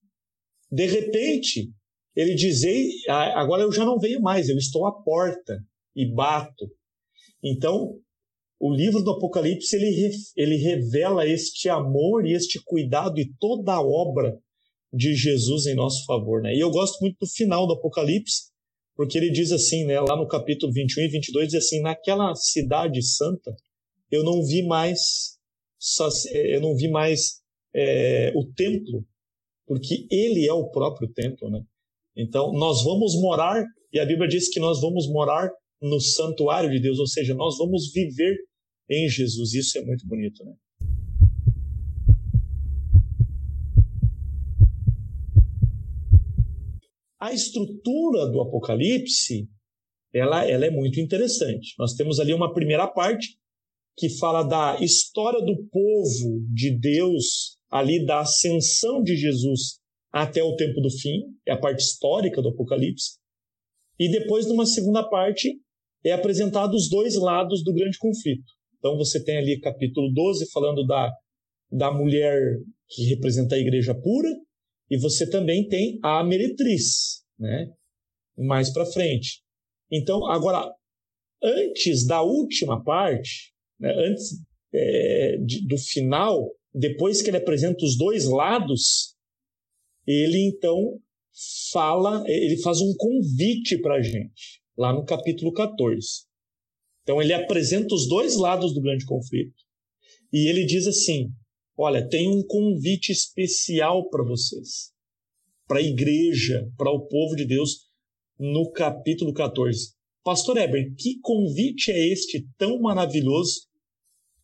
De 0.72 0.86
repente, 0.86 1.72
ele 2.16 2.36
diz: 2.36 2.62
agora 3.08 3.64
eu 3.64 3.72
já 3.72 3.86
não 3.86 4.00
venho 4.00 4.22
mais, 4.22 4.50
eu 4.50 4.58
estou 4.58 4.86
à 4.86 4.92
porta 4.92 5.60
e 5.96 6.06
bato. 6.06 6.70
Então, 7.44 8.00
o 8.60 8.74
livro 8.74 9.04
do 9.04 9.12
Apocalipse 9.12 9.76
ele, 9.76 10.12
ele 10.38 10.56
revela 10.56 11.28
este 11.28 11.68
amor 11.68 12.26
e 12.26 12.34
este 12.34 12.62
cuidado 12.64 13.20
e 13.20 13.30
toda 13.38 13.74
a 13.74 13.82
obra 13.82 14.40
de 14.92 15.14
Jesus 15.16 15.66
em 15.66 15.76
nosso 15.76 16.06
favor. 16.06 16.42
Né? 16.42 16.56
E 16.56 16.60
eu 16.60 16.72
gosto 16.72 17.02
muito 17.02 17.18
do 17.20 17.28
final 17.28 17.68
do 17.68 17.74
Apocalipse, 17.74 18.52
porque 18.96 19.18
ele 19.18 19.32
diz 19.32 19.52
assim, 19.52 19.86
né, 19.86 20.00
lá 20.00 20.16
no 20.16 20.28
capítulo 20.28 20.72
21 20.72 21.04
e 21.04 21.08
22, 21.10 21.50
diz 21.50 21.66
assim: 21.66 21.82
Naquela 21.82 22.34
cidade 22.36 23.02
santa, 23.04 23.56
eu 24.10 24.24
não 24.24 24.44
vi 24.46 24.64
mais 24.64 25.33
eu 26.34 26.62
não 26.62 26.76
vi 26.76 26.90
mais 26.90 27.42
é, 27.76 28.32
o 28.36 28.46
templo, 28.54 29.06
porque 29.66 30.08
ele 30.10 30.48
é 30.48 30.54
o 30.54 30.70
próprio 30.70 31.12
templo, 31.12 31.50
né? 31.50 31.62
Então, 32.16 32.54
nós 32.54 32.84
vamos 32.84 33.20
morar, 33.20 33.66
e 33.92 34.00
a 34.00 34.06
Bíblia 34.06 34.28
diz 34.28 34.50
que 34.50 34.60
nós 34.60 34.80
vamos 34.82 35.08
morar 35.10 35.50
no 35.82 36.00
santuário 36.00 36.70
de 36.70 36.80
Deus, 36.80 37.00
ou 37.00 37.08
seja, 37.08 37.34
nós 37.34 37.58
vamos 37.58 37.92
viver 37.92 38.38
em 38.90 39.10
Jesus. 39.10 39.54
Isso 39.54 39.78
é 39.78 39.82
muito 39.84 40.08
bonito, 40.08 40.44
né? 40.46 40.54
A 47.20 47.32
estrutura 47.32 48.28
do 48.28 48.42
Apocalipse, 48.42 49.48
ela, 50.14 50.46
ela 50.46 50.66
é 50.66 50.70
muito 50.70 51.00
interessante. 51.00 51.74
Nós 51.80 51.94
temos 51.94 52.20
ali 52.20 52.34
uma 52.34 52.54
primeira 52.54 52.86
parte 52.86 53.38
que 53.98 54.10
fala 54.18 54.44
da 54.44 54.78
história 54.82 55.42
do 55.42 55.66
povo 55.68 56.46
de 56.54 56.72
Deus, 56.78 57.58
ali 57.70 58.06
da 58.06 58.22
ascensão 58.22 59.04
de 59.04 59.16
Jesus 59.16 59.80
até 60.12 60.44
o 60.44 60.56
tempo 60.56 60.80
do 60.82 60.90
fim, 60.90 61.24
é 61.46 61.52
a 61.52 61.60
parte 61.60 61.82
histórica 61.82 62.42
do 62.42 62.50
Apocalipse. 62.50 63.18
E 64.00 64.10
depois, 64.10 64.48
numa 64.48 64.66
segunda 64.66 65.08
parte, 65.08 65.60
é 66.04 66.12
apresentado 66.12 66.74
os 66.76 66.90
dois 66.90 67.16
lados 67.16 67.64
do 67.64 67.74
grande 67.74 67.98
conflito. 67.98 68.46
Então 68.78 68.98
você 68.98 69.24
tem 69.24 69.38
ali 69.38 69.60
capítulo 69.60 70.12
12 70.12 70.52
falando 70.52 70.86
da, 70.86 71.12
da 71.72 71.92
mulher 71.92 72.60
que 72.90 73.06
representa 73.06 73.56
a 73.56 73.60
igreja 73.60 73.96
pura, 73.96 74.30
e 74.90 74.98
você 74.98 75.28
também 75.28 75.68
tem 75.68 75.98
a 76.04 76.24
meretriz, 76.24 77.24
né? 77.40 77.72
Mais 78.38 78.72
para 78.72 78.86
frente. 78.86 79.42
Então, 79.92 80.26
agora, 80.30 80.72
antes 81.42 82.06
da 82.06 82.22
última 82.22 82.84
parte, 82.84 83.53
né, 83.84 83.94
antes 83.98 84.40
é, 84.74 85.38
de, 85.46 85.68
do 85.68 85.78
final, 85.78 86.50
depois 86.74 87.22
que 87.22 87.30
ele 87.30 87.38
apresenta 87.38 87.84
os 87.84 87.98
dois 87.98 88.24
lados, 88.26 89.14
ele 90.08 90.40
então 90.48 91.00
fala, 91.74 92.24
ele 92.28 92.58
faz 92.62 92.80
um 92.80 92.94
convite 92.96 93.78
para 93.82 93.96
a 93.96 94.02
gente, 94.02 94.62
lá 94.78 94.94
no 94.94 95.04
capítulo 95.04 95.52
14. 95.52 96.08
Então 97.02 97.22
ele 97.22 97.34
apresenta 97.34 97.94
os 97.94 98.08
dois 98.08 98.38
lados 98.38 98.74
do 98.74 98.82
grande 98.82 99.06
conflito. 99.06 99.62
E 100.32 100.48
ele 100.48 100.66
diz 100.66 100.88
assim: 100.88 101.30
Olha, 101.78 102.08
tem 102.08 102.30
um 102.30 102.42
convite 102.42 103.12
especial 103.12 104.10
para 104.10 104.24
vocês, 104.24 104.94
para 105.68 105.80
a 105.80 105.84
igreja, 105.84 106.72
para 106.78 106.90
o 106.90 107.06
povo 107.06 107.36
de 107.36 107.46
Deus, 107.46 107.88
no 108.40 108.72
capítulo 108.72 109.34
14. 109.34 109.94
Pastor 110.24 110.56
Eber, 110.56 110.96
que 110.98 111.20
convite 111.20 111.92
é 111.92 112.08
este 112.08 112.48
tão 112.58 112.80
maravilhoso 112.80 113.73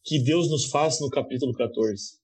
que 0.10 0.18
Deus 0.18 0.50
nos 0.50 0.66
faz 0.66 1.00
no 1.00 1.08
capítulo 1.08 1.54
14? 1.54 2.18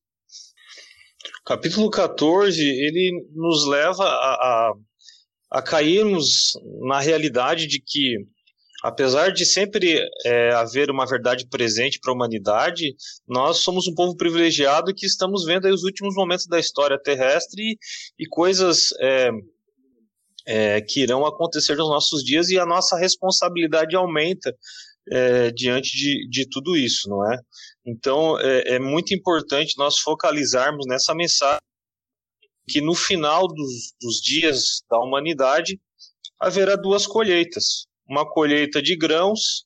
Capítulo 1.45 1.87
14, 1.91 2.59
ele 2.59 3.29
nos 3.35 3.67
leva 3.67 4.03
a, 4.03 4.33
a, 4.33 4.73
a 5.51 5.61
cairmos 5.61 6.53
na 6.87 6.99
realidade 6.99 7.67
de 7.67 7.79
que 7.79 8.15
apesar 8.81 9.31
de 9.31 9.45
sempre 9.45 9.99
é, 10.25 10.49
haver 10.53 10.89
uma 10.89 11.05
verdade 11.05 11.47
presente 11.47 11.99
para 11.99 12.11
a 12.11 12.15
humanidade, 12.15 12.95
nós 13.27 13.57
somos 13.59 13.87
um 13.87 13.93
povo 13.93 14.17
privilegiado 14.17 14.93
que 14.93 15.05
estamos 15.05 15.45
vendo 15.45 15.67
os 15.67 15.83
últimos 15.83 16.15
momentos 16.15 16.47
da 16.47 16.59
história 16.59 16.99
terrestre 16.99 17.61
e, 17.61 17.77
e 18.17 18.27
coisas 18.27 18.89
é, 18.99 19.29
é, 20.47 20.81
que 20.81 21.01
irão 21.01 21.23
acontecer 21.23 21.75
nos 21.75 21.89
nossos 21.89 22.23
dias 22.23 22.49
e 22.49 22.57
a 22.57 22.65
nossa 22.65 22.97
responsabilidade 22.97 23.95
aumenta 23.95 24.55
é, 25.11 25.51
diante 25.51 25.95
de, 25.95 26.27
de 26.29 26.49
tudo 26.49 26.75
isso, 26.75 27.09
não 27.09 27.31
é? 27.31 27.37
Então 27.85 28.39
é, 28.39 28.75
é 28.75 28.79
muito 28.79 29.13
importante 29.13 29.77
nós 29.77 29.99
focalizarmos 29.99 30.85
nessa 30.87 31.13
mensagem 31.13 31.61
que 32.67 32.81
no 32.81 32.95
final 32.95 33.47
dos, 33.47 33.93
dos 34.01 34.21
dias 34.21 34.81
da 34.89 34.97
humanidade 34.99 35.79
haverá 36.39 36.75
duas 36.75 37.05
colheitas 37.05 37.85
uma 38.07 38.27
colheita 38.29 38.81
de 38.81 38.95
grãos 38.95 39.65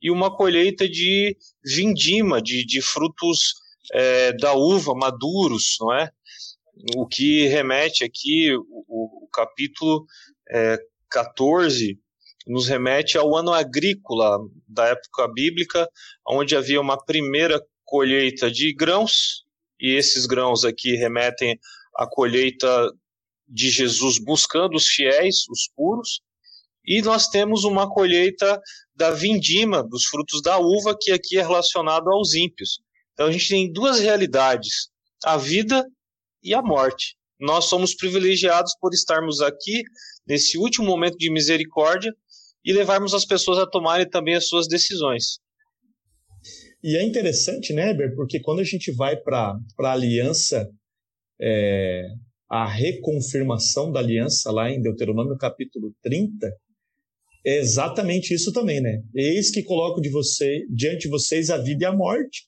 e 0.00 0.10
uma 0.10 0.34
colheita 0.34 0.88
de 0.88 1.36
vindima, 1.64 2.40
de, 2.40 2.64
de 2.64 2.82
frutos 2.82 3.54
é, 3.92 4.32
da 4.32 4.54
uva 4.54 4.94
maduros, 4.94 5.76
não 5.80 5.92
é? 5.94 6.10
O 6.96 7.06
que 7.06 7.46
remete 7.46 8.04
aqui, 8.04 8.54
o, 8.54 9.24
o 9.24 9.28
capítulo 9.32 10.06
é, 10.50 10.78
14, 11.10 11.98
nos 12.46 12.68
remete 12.68 13.16
ao 13.16 13.34
ano 13.36 13.52
agrícola 13.52 14.38
da 14.68 14.88
época 14.88 15.28
bíblica, 15.32 15.88
onde 16.28 16.56
havia 16.56 16.80
uma 16.80 17.02
primeira 17.02 17.62
colheita 17.84 18.50
de 18.50 18.72
grãos, 18.74 19.44
e 19.80 19.94
esses 19.94 20.26
grãos 20.26 20.64
aqui 20.64 20.94
remetem 20.94 21.58
à 21.96 22.06
colheita 22.06 22.90
de 23.48 23.70
Jesus 23.70 24.18
buscando 24.18 24.76
os 24.76 24.86
fiéis, 24.86 25.48
os 25.48 25.68
puros, 25.74 26.20
e 26.86 27.00
nós 27.00 27.28
temos 27.28 27.64
uma 27.64 27.88
colheita 27.88 28.60
da 28.94 29.10
vindima, 29.10 29.82
dos 29.82 30.04
frutos 30.04 30.42
da 30.42 30.58
uva, 30.58 30.96
que 30.98 31.10
aqui 31.12 31.38
é 31.38 31.42
relacionado 31.42 32.10
aos 32.10 32.34
ímpios. 32.34 32.78
Então 33.12 33.26
a 33.26 33.32
gente 33.32 33.48
tem 33.48 33.72
duas 33.72 34.00
realidades: 34.00 34.88
a 35.24 35.36
vida 35.36 35.84
e 36.42 36.54
a 36.54 36.60
morte. 36.60 37.16
Nós 37.40 37.64
somos 37.66 37.94
privilegiados 37.94 38.74
por 38.80 38.92
estarmos 38.92 39.40
aqui 39.40 39.82
nesse 40.26 40.58
último 40.58 40.86
momento 40.86 41.16
de 41.18 41.30
misericórdia 41.30 42.14
e 42.64 42.72
levarmos 42.72 43.12
as 43.14 43.24
pessoas 43.24 43.58
a 43.58 43.66
tomarem 43.66 44.08
também 44.08 44.34
as 44.34 44.48
suas 44.48 44.66
decisões. 44.66 45.38
E 46.82 46.96
é 46.96 47.02
interessante, 47.02 47.72
né, 47.72 47.90
Eber, 47.90 48.14
porque 48.14 48.40
quando 48.40 48.60
a 48.60 48.64
gente 48.64 48.92
vai 48.92 49.16
para 49.16 49.58
a 49.78 49.92
aliança, 49.92 50.68
é, 51.40 52.06
a 52.48 52.66
reconfirmação 52.66 53.90
da 53.90 54.00
aliança 54.00 54.50
lá 54.50 54.70
em 54.70 54.82
Deuteronômio 54.82 55.36
capítulo 55.36 55.94
30, 56.02 56.52
é 57.46 57.58
exatamente 57.58 58.32
isso 58.32 58.52
também, 58.52 58.80
né? 58.80 59.02
Eis 59.14 59.50
que 59.50 59.62
coloco 59.62 60.00
de 60.00 60.08
você, 60.08 60.64
diante 60.70 61.02
de 61.02 61.08
vocês 61.08 61.50
a 61.50 61.58
vida 61.58 61.84
e 61.84 61.86
a 61.86 61.92
morte. 61.92 62.46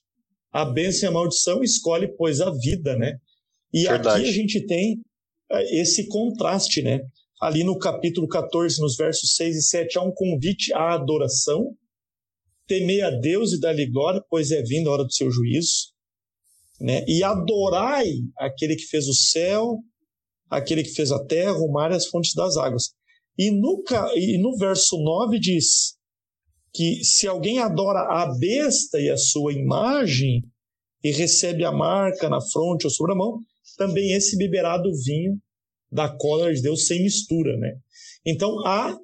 A 0.51 0.65
bênção 0.65 1.07
e 1.07 1.09
a 1.09 1.13
maldição, 1.13 1.61
escolhe, 1.61 2.07
pois, 2.15 2.41
a 2.41 2.51
vida, 2.51 2.97
né? 2.97 3.17
E 3.71 3.83
Verdade. 3.83 4.21
aqui 4.21 4.29
a 4.29 4.31
gente 4.31 4.65
tem 4.65 4.99
é, 5.51 5.81
esse 5.81 6.07
contraste, 6.07 6.81
né? 6.81 7.01
Ali 7.39 7.63
no 7.63 7.77
capítulo 7.77 8.27
14, 8.27 8.81
nos 8.81 8.95
versos 8.95 9.35
6 9.35 9.57
e 9.57 9.61
7, 9.61 9.99
há 9.99 10.01
um 10.01 10.11
convite 10.11 10.73
à 10.73 10.95
adoração. 10.95 11.75
Temei 12.65 13.01
a 13.01 13.11
Deus 13.11 13.53
e 13.53 13.59
dá-lhe 13.59 13.85
glória, 13.85 14.23
pois 14.27 14.49
é 14.51 14.63
vindo 14.63 14.89
a 14.89 14.93
hora 14.93 15.03
do 15.03 15.13
seu 15.13 15.29
juízo. 15.29 15.93
Né? 16.81 17.05
E 17.07 17.23
adorai 17.23 18.11
aquele 18.37 18.75
que 18.75 18.85
fez 18.85 19.07
o 19.07 19.13
céu, 19.13 19.77
aquele 20.49 20.83
que 20.83 20.89
fez 20.89 21.11
a 21.11 21.23
terra, 21.25 21.57
o 21.57 21.71
mar 21.71 21.91
e 21.91 21.95
as 21.95 22.07
fontes 22.07 22.33
das 22.33 22.57
águas. 22.57 22.89
E 23.37 23.51
no, 23.51 23.83
e 24.15 24.37
no 24.39 24.57
verso 24.57 24.97
9 24.97 25.39
diz 25.39 25.95
que 26.73 27.03
se 27.03 27.27
alguém 27.27 27.59
adora 27.59 27.99
a 27.99 28.35
besta 28.35 28.99
e 28.99 29.11
a 29.11 29.17
sua 29.17 29.53
imagem 29.53 30.43
e 31.03 31.11
recebe 31.11 31.63
a 31.63 31.71
marca 31.71 32.29
na 32.29 32.41
fronte 32.41 32.85
ou 32.85 32.91
sobre 32.91 33.13
a 33.13 33.15
mão, 33.15 33.39
também 33.77 34.13
esse 34.13 34.35
beberá 34.37 34.77
do 34.77 34.91
vinho 35.03 35.39
da 35.91 36.09
cólera 36.09 36.53
de 36.53 36.61
Deus 36.61 36.87
sem 36.87 37.03
mistura, 37.03 37.57
né? 37.57 37.77
Então 38.25 38.65
há 38.65 38.97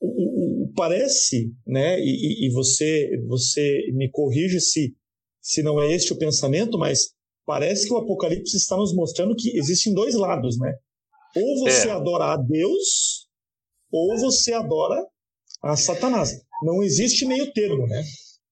o, 0.00 0.64
o, 0.66 0.72
parece, 0.74 1.52
né? 1.66 1.98
E, 2.00 2.46
e, 2.46 2.50
você 2.50 3.10
você 3.26 3.90
me 3.92 4.10
corrige 4.10 4.60
se 4.60 4.94
se 5.40 5.62
não 5.62 5.80
é 5.80 5.92
este 5.92 6.12
o 6.12 6.18
pensamento, 6.18 6.78
mas 6.78 7.14
parece 7.46 7.86
que 7.86 7.92
o 7.92 7.96
Apocalipse 7.96 8.56
está 8.56 8.76
nos 8.76 8.94
mostrando 8.94 9.34
que 9.34 9.56
existem 9.56 9.94
dois 9.94 10.14
lados, 10.14 10.58
né? 10.58 10.74
Ou 11.36 11.58
você 11.60 11.88
é. 11.88 11.92
adora 11.92 12.32
a 12.32 12.36
Deus 12.36 13.28
ou 13.92 14.18
você 14.18 14.52
adora 14.52 15.06
a 15.62 15.76
Satanás. 15.76 16.30
Não 16.62 16.82
existe 16.82 17.24
meio 17.24 17.52
termo, 17.52 17.86
né? 17.86 18.02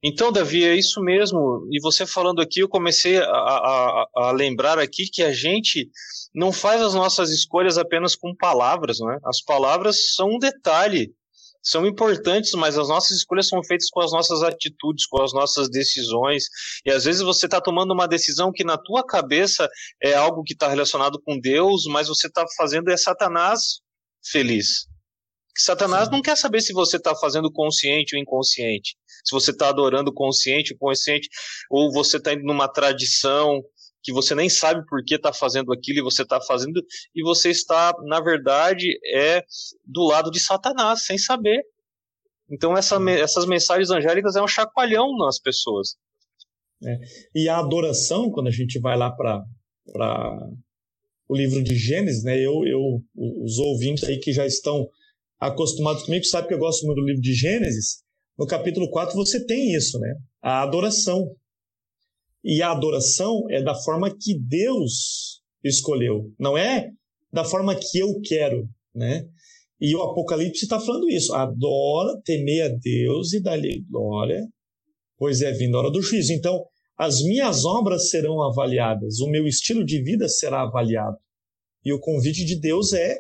Então, 0.09 0.31
Davi, 0.31 0.65
é 0.65 0.73
isso 0.73 1.01
mesmo. 1.03 1.67
E 1.69 1.81
você 1.81 2.07
falando 2.07 2.41
aqui, 2.41 2.61
eu 2.61 2.69
comecei 2.69 3.19
a, 3.19 3.25
a, 3.25 4.07
a, 4.15 4.31
lembrar 4.31 4.79
aqui 4.79 5.11
que 5.13 5.21
a 5.21 5.33
gente 5.33 5.91
não 6.33 6.53
faz 6.53 6.81
as 6.81 6.95
nossas 6.95 7.31
escolhas 7.31 7.77
apenas 7.77 8.15
com 8.15 8.33
palavras, 8.33 9.01
né? 9.01 9.19
As 9.25 9.43
palavras 9.43 10.15
são 10.15 10.37
um 10.37 10.39
detalhe, 10.39 11.13
são 11.61 11.85
importantes, 11.85 12.53
mas 12.53 12.79
as 12.79 12.89
nossas 12.89 13.17
escolhas 13.17 13.49
são 13.49 13.61
feitas 13.65 13.91
com 13.91 14.01
as 14.01 14.13
nossas 14.13 14.45
atitudes, 14.45 15.07
com 15.09 15.21
as 15.21 15.33
nossas 15.33 15.69
decisões. 15.69 16.45
E 16.85 16.93
às 16.93 17.03
vezes 17.03 17.23
você 17.23 17.47
está 17.47 17.61
tomando 17.61 17.93
uma 17.93 18.07
decisão 18.07 18.53
que 18.53 18.63
na 18.63 18.79
tua 18.79 19.05
cabeça 19.05 19.69
é 20.01 20.15
algo 20.15 20.45
que 20.45 20.53
está 20.53 20.69
relacionado 20.69 21.21
com 21.21 21.37
Deus, 21.37 21.85
mas 21.89 22.07
você 22.07 22.29
está 22.29 22.45
fazendo 22.57 22.93
é 22.93 22.97
Satanás 22.97 23.81
feliz. 24.25 24.87
Que 25.57 25.63
Satanás 25.63 26.05
Sim. 26.05 26.13
não 26.13 26.21
quer 26.21 26.37
saber 26.37 26.61
se 26.61 26.75
você 26.75 26.99
está 26.99 27.17
fazendo 27.17 27.51
consciente 27.51 28.15
ou 28.15 28.21
inconsciente, 28.21 28.95
se 29.25 29.33
você 29.33 29.53
está 29.53 29.71
adorando 29.71 30.13
consciente 30.13 30.75
ou 30.75 30.79
consciente, 30.79 31.31
ou 31.71 31.91
você 31.91 32.19
está 32.19 32.35
indo 32.35 32.45
numa 32.45 32.69
tradição 32.69 33.63
que 34.03 34.13
você 34.13 34.35
nem 34.35 34.51
sabe 34.51 34.85
por 34.87 35.03
que 35.03 35.15
está 35.15 35.33
fazendo 35.33 35.73
aquilo 35.73 36.01
e 36.01 36.03
você 36.03 36.23
está 36.23 36.39
fazendo, 36.43 36.81
e 37.15 37.23
você 37.23 37.49
está, 37.49 37.95
na 38.05 38.21
verdade, 38.21 38.87
é 39.15 39.43
do 39.83 40.05
lado 40.05 40.31
de 40.31 40.39
Satanás, 40.39 41.07
sem 41.07 41.17
saber. 41.17 41.65
Então 42.51 42.77
essa, 42.77 42.99
essas 43.11 43.47
mensagens 43.47 43.91
angélicas 43.91 44.37
é 44.37 44.43
um 44.43 44.47
chacoalhão 44.47 45.17
nas 45.17 45.41
pessoas. 45.41 45.97
É. 46.85 46.99
E 47.35 47.49
a 47.49 47.59
adoração, 47.59 48.31
quando 48.31 48.49
a 48.49 48.53
gente 48.53 48.79
vai 48.79 48.97
lá 48.97 49.11
para 49.11 49.43
o 51.27 51.35
livro 51.35 51.65
de 51.65 51.75
Gênesis, 51.75 52.23
né, 52.23 52.37
eu, 52.39 52.65
eu, 52.67 53.03
os 53.43 53.59
ouvintes 53.59 54.05
aí 54.05 54.19
que 54.19 54.35
já 54.35 54.47
estão 54.47 54.87
acostumados 55.39 56.05
comigo 56.05 56.25
sabe 56.25 56.49
que 56.49 56.55
eu 56.55 56.59
gosto 56.59 56.87
muito 56.87 57.01
do 57.01 57.07
livro 57.07 57.23
de 57.23 57.35
Gênesis. 57.35 58.03
No 58.39 58.47
capítulo 58.47 58.91
4 58.91 59.15
você 59.15 59.45
tem 59.45 59.75
isso, 59.75 59.99
né? 59.99 60.15
A 60.43 60.63
adoração. 60.63 61.31
E 62.45 62.63
a 62.63 62.71
adoração 62.71 63.45
é 63.51 63.63
da 63.63 63.75
forma 63.75 64.09
que 64.11 64.39
Deus 64.39 65.43
escolheu, 65.65 66.33
não 66.39 66.57
é 66.57 66.91
da 67.33 67.45
forma 67.45 67.75
que 67.75 67.99
eu 67.99 68.21
quero, 68.23 68.69
né? 68.95 69.27
E 69.81 69.95
o 69.95 70.03
Apocalipse 70.03 70.65
está 70.65 70.81
falando 70.81 71.11
isso. 71.11 71.35
Adora, 71.35 72.19
temer 72.25 72.63
a 72.63 72.69
Deus 72.69 73.33
e 73.33 73.43
dá-lhe 73.43 73.85
glória, 73.91 74.47
pois 75.19 75.43
é 75.43 75.53
vindo 75.53 75.77
a 75.77 75.81
hora 75.81 75.91
do 75.91 76.01
juízo. 76.01 76.33
Então, 76.33 76.65
as 76.97 77.21
minhas 77.23 77.65
obras 77.65 78.09
serão 78.09 78.43
avaliadas, 78.43 79.21
o 79.21 79.29
meu 79.29 79.47
estilo 79.47 79.85
de 79.85 80.03
vida 80.03 80.29
será 80.29 80.63
avaliado. 80.63 81.19
E 81.85 81.93
o 81.93 82.01
convite 82.01 82.45
de 82.45 82.59
Deus 82.59 82.93
é 82.95 83.19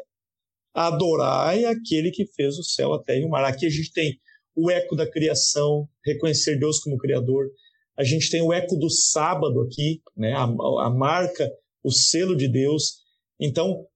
adorai 0.76 1.64
aquele 1.64 2.10
que 2.10 2.26
fez 2.26 2.58
o 2.58 2.62
céu, 2.62 2.92
a 2.92 3.02
terra 3.02 3.20
e 3.20 3.24
o 3.24 3.30
mar. 3.30 3.44
Aqui 3.44 3.64
a 3.64 3.70
gente 3.70 3.90
tem 3.92 4.20
o 4.54 4.70
eco 4.70 4.94
da 4.94 5.10
criação, 5.10 5.88
reconhecer 6.04 6.58
Deus 6.58 6.78
como 6.80 6.98
Criador. 6.98 7.46
A 7.98 8.04
gente 8.04 8.30
tem 8.30 8.42
o 8.42 8.52
eco 8.52 8.76
do 8.76 8.90
sábado 8.90 9.62
aqui, 9.62 10.02
né? 10.14 10.34
a, 10.34 10.44
a 10.44 10.90
marca, 10.90 11.50
o 11.82 11.90
selo 11.90 12.36
de 12.36 12.46
Deus. 12.46 12.98
Então, 13.40 13.86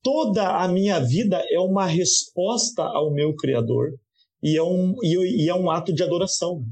toda 0.00 0.62
a 0.62 0.68
minha 0.68 1.00
vida 1.00 1.44
é 1.50 1.58
uma 1.58 1.86
resposta 1.86 2.84
ao 2.84 3.12
meu 3.12 3.34
Criador 3.34 3.90
e 4.40 4.56
é 4.56 4.62
um, 4.62 4.94
e, 5.02 5.44
e 5.44 5.48
é 5.48 5.54
um 5.54 5.68
ato 5.68 5.92
de 5.92 6.04
adoração. 6.04 6.64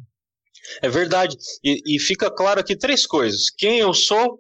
É 0.80 0.88
verdade. 0.88 1.36
E, 1.64 1.96
e, 1.96 1.98
fica 1.98 2.30
claro 2.30 2.60
aqui 2.60 2.76
três 2.76 3.04
coisas: 3.04 3.50
quem 3.50 3.78
eu 3.78 3.92
sou, 3.92 4.38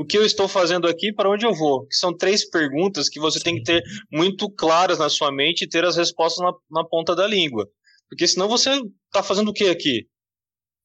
o 0.00 0.04
que 0.06 0.16
eu 0.16 0.24
estou 0.24 0.48
fazendo 0.48 0.88
aqui, 0.88 1.12
para 1.12 1.28
onde 1.28 1.44
eu 1.44 1.54
vou? 1.54 1.86
São 1.90 2.16
três 2.16 2.48
perguntas 2.48 3.06
que 3.06 3.20
você 3.20 3.38
tem 3.38 3.56
que 3.56 3.64
ter 3.64 3.82
muito 4.10 4.50
claras 4.50 4.98
na 4.98 5.10
sua 5.10 5.30
mente 5.30 5.64
e 5.64 5.68
ter 5.68 5.84
as 5.84 5.94
respostas 5.94 6.42
na, 6.42 6.54
na 6.70 6.88
ponta 6.88 7.14
da 7.14 7.26
língua. 7.26 7.68
Porque 8.08 8.26
senão 8.26 8.48
você 8.48 8.70
está 9.04 9.22
fazendo 9.22 9.50
o 9.50 9.52
que 9.52 9.64
aqui? 9.64 10.08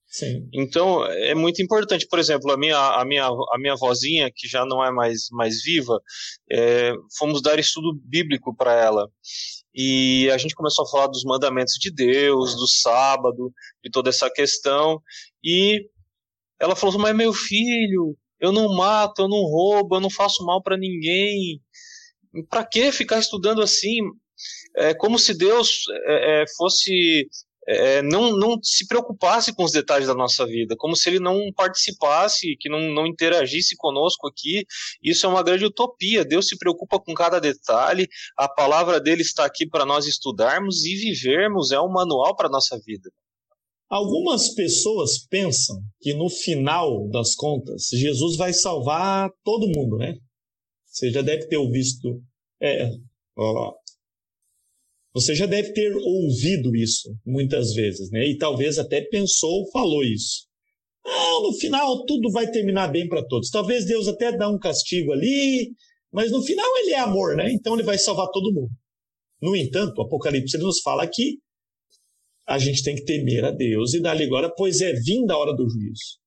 Sim. 0.06 0.49
Então 0.54 1.06
é 1.06 1.34
muito 1.34 1.62
importante, 1.62 2.06
por 2.10 2.19
exemplo, 2.19 2.51
a 2.51 2.58
minha, 2.58 2.78
a 2.78 3.06
minha, 3.06 3.25
a 3.25 3.58
minha 3.58 3.78
vozinha, 3.78 4.30
que 4.36 4.49
já 4.49 4.65
não 4.65 4.84
é 4.84 4.91
mais, 4.91 5.30
mais 5.32 5.63
viva, 5.63 5.97
é, 6.51 6.91
fomos 7.17 7.41
dar 7.41 7.58
estudo 7.58 7.97
bíblico 8.04 8.54
para 8.54 8.73
ela. 8.73 9.10
E 9.73 10.30
a 10.30 10.38
gente 10.38 10.56
começou 10.56 10.84
a 10.84 10.89
falar 10.89 11.08
dos 11.08 11.23
mandamentos 11.23 11.75
de 11.80 11.89
Deus, 11.89 12.54
do 12.54 12.67
sábado, 12.67 13.49
de 13.82 13.89
toda 13.89 14.10
essa 14.10 14.30
questão. 14.30 15.01
E 15.41 15.88
ela 16.60 16.75
falou: 16.75 16.99
Mas 16.99 17.15
meu 17.15 17.32
filho, 17.32 18.17
eu 18.39 18.52
não 18.52 18.74
mato, 18.76 19.21
eu 19.21 19.28
não 19.28 19.41
roubo, 19.43 19.95
eu 19.95 20.02
não 20.02 20.10
faço 20.10 20.45
mal 20.45 20.62
para 20.62 20.78
ninguém. 20.78 21.62
Para 22.50 22.65
que 22.65 22.91
ficar 22.91 23.19
estudando 23.19 23.62
assim? 23.62 24.00
É 24.76 24.93
como 24.93 25.17
se 25.17 25.34
Deus 25.34 25.84
é, 26.06 26.41
é 26.41 26.45
fosse 26.58 27.30
é, 27.67 28.02
não, 28.02 28.38
não 28.38 28.62
se 28.62 28.88
preocupasse 28.88 29.54
com 29.54 29.63
os 29.63 29.71
detalhes 29.71 30.08
da 30.08 30.13
nossa 30.13 30.45
vida, 30.45 30.76
como 30.78 30.95
se 30.95 31.10
ele 31.10 31.19
não 31.19 31.52
participasse, 31.56 32.56
que 32.60 32.69
não, 32.69 32.80
não 32.93 33.08
interagisse 33.08 33.76
conosco 33.76 34.28
aqui. 34.28 34.65
Isso 35.04 35.26
é 35.26 35.30
uma 35.30 35.43
grande 35.43 35.65
utopia. 35.65 36.24
Deus 36.24 36.48
se 36.48 36.58
preocupa 36.58 37.00
com 37.00 37.13
cada 37.13 37.39
detalhe, 37.39 38.08
a 38.38 38.48
palavra 38.48 39.00
dele 39.00 39.21
está 39.21 39.45
aqui 39.45 39.67
para 39.67 39.86
nós 39.86 40.06
estudarmos 40.06 40.86
e 40.86 40.95
vivermos, 40.95 41.71
é 41.71 41.80
um 41.80 41.91
manual 41.91 42.36
para 42.36 42.48
a 42.48 42.52
nossa 42.52 42.80
vida. 42.86 43.10
Algumas 43.89 44.54
pessoas 44.56 45.26
pensam 45.28 45.82
que 46.02 46.13
no 46.13 46.30
final 46.30 47.08
das 47.10 47.36
contas, 47.36 47.88
Jesus 47.93 48.36
vai 48.36 48.52
salvar 48.52 49.30
todo 49.43 49.71
mundo, 49.76 49.98
né? 49.98 50.17
Você 50.86 51.12
já 51.12 51.21
deve 51.21 51.48
ter 51.48 51.58
ouvido. 51.58 52.24
É, 52.62 52.89
ó, 53.38 53.74
você 55.13 55.34
já 55.34 55.45
deve 55.45 55.71
ter 55.71 55.95
ouvido 55.95 56.76
isso 56.76 57.15
muitas 57.26 57.74
vezes, 57.74 58.10
né? 58.12 58.28
E 58.28 58.38
talvez 58.38 58.78
até 58.78 59.02
pensou, 59.02 59.69
falou 59.71 60.04
isso. 60.04 60.48
Ah, 61.06 61.39
no 61.41 61.54
final 61.54 62.06
tudo 62.06 62.32
vai 62.32 62.50
terminar 62.50 62.88
bem 62.88 63.08
para 63.08 63.26
todos. 63.26 63.50
Talvez 63.50 63.86
Deus 63.86 64.08
até 64.08 64.36
dá 64.36 64.50
um 64.50 64.58
castigo 64.58 65.13
ali, 65.13 65.71
mas 66.12 66.32
no 66.32 66.41
final 66.41 66.65
ele 66.80 66.91
é 66.91 67.00
amor, 67.00 67.36
né? 67.36 67.52
Então 67.52 67.76
ele 67.76 67.84
vai 67.84 67.98
salvar 67.98 68.30
todo 68.32 68.54
mundo. 68.54 68.71
No 69.41 69.56
entanto, 69.56 70.00
o 70.00 70.02
Apocalipse 70.02 70.58
nos 70.58 70.82
fala 70.82 71.08
que 71.08 71.39
a 72.47 72.58
gente 72.60 72.84
tem 72.84 72.95
que 72.95 73.05
temer 73.05 73.43
a 73.45 73.51
Deus 73.51 73.93
e 73.93 74.01
dar-lhe 74.01 74.27
glória, 74.27 74.51
pois 74.55 74.81
é 74.81 74.93
vinda 74.93 75.34
a 75.34 75.38
hora 75.38 75.53
do 75.53 75.67
juízo. 75.67 76.19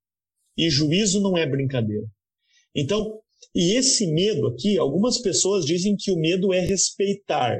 E 0.56 0.68
juízo 0.68 1.20
não 1.20 1.36
é 1.36 1.46
brincadeira. 1.46 2.06
Então, 2.74 3.20
e 3.54 3.76
esse 3.76 4.06
medo 4.12 4.46
aqui, 4.48 4.76
algumas 4.78 5.20
pessoas 5.20 5.64
dizem 5.64 5.96
que 5.96 6.10
o 6.10 6.16
medo 6.16 6.52
é 6.52 6.60
respeitar, 6.60 7.56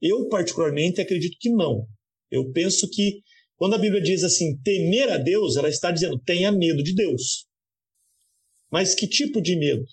eu, 0.00 0.28
particularmente, 0.28 1.00
acredito 1.00 1.36
que 1.40 1.50
não. 1.50 1.86
Eu 2.30 2.52
penso 2.52 2.88
que 2.88 3.20
quando 3.56 3.74
a 3.74 3.78
Bíblia 3.78 4.00
diz 4.00 4.22
assim, 4.22 4.56
temer 4.62 5.10
a 5.10 5.18
Deus, 5.18 5.56
ela 5.56 5.68
está 5.68 5.90
dizendo, 5.90 6.18
tenha 6.20 6.52
medo 6.52 6.82
de 6.82 6.94
Deus. 6.94 7.46
Mas 8.70 8.94
que 8.94 9.08
tipo 9.08 9.40
de 9.40 9.56
medo? 9.56 9.84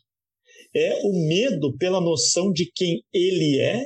É 0.74 1.02
o 1.04 1.28
medo 1.28 1.76
pela 1.78 2.00
noção 2.00 2.52
de 2.52 2.70
quem 2.72 3.04
ele 3.12 3.60
é, 3.60 3.84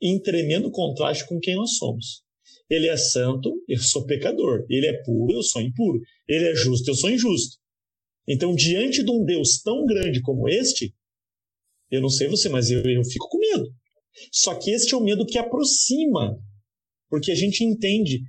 em 0.00 0.20
tremendo 0.20 0.70
contraste 0.70 1.26
com 1.28 1.38
quem 1.38 1.54
nós 1.54 1.76
somos. 1.76 2.25
Ele 2.68 2.88
é 2.88 2.96
santo, 2.96 3.52
eu 3.68 3.78
sou 3.78 4.04
pecador. 4.06 4.66
Ele 4.68 4.86
é 4.86 5.02
puro, 5.04 5.32
eu 5.32 5.42
sou 5.42 5.62
impuro. 5.62 6.00
Ele 6.28 6.48
é 6.48 6.54
justo, 6.54 6.90
eu 6.90 6.94
sou 6.94 7.10
injusto. 7.10 7.58
Então, 8.28 8.54
diante 8.54 9.04
de 9.04 9.10
um 9.10 9.24
Deus 9.24 9.62
tão 9.62 9.86
grande 9.86 10.20
como 10.20 10.48
este, 10.48 10.92
eu 11.90 12.00
não 12.00 12.08
sei 12.08 12.28
você, 12.28 12.48
mas 12.48 12.70
eu, 12.70 12.82
eu 12.82 13.04
fico 13.04 13.28
com 13.28 13.38
medo. 13.38 13.72
Só 14.32 14.54
que 14.54 14.70
este 14.70 14.94
é 14.94 14.96
o 14.96 15.04
medo 15.04 15.26
que 15.26 15.38
aproxima, 15.38 16.36
porque 17.08 17.30
a 17.30 17.34
gente 17.34 17.62
entende 17.62 18.20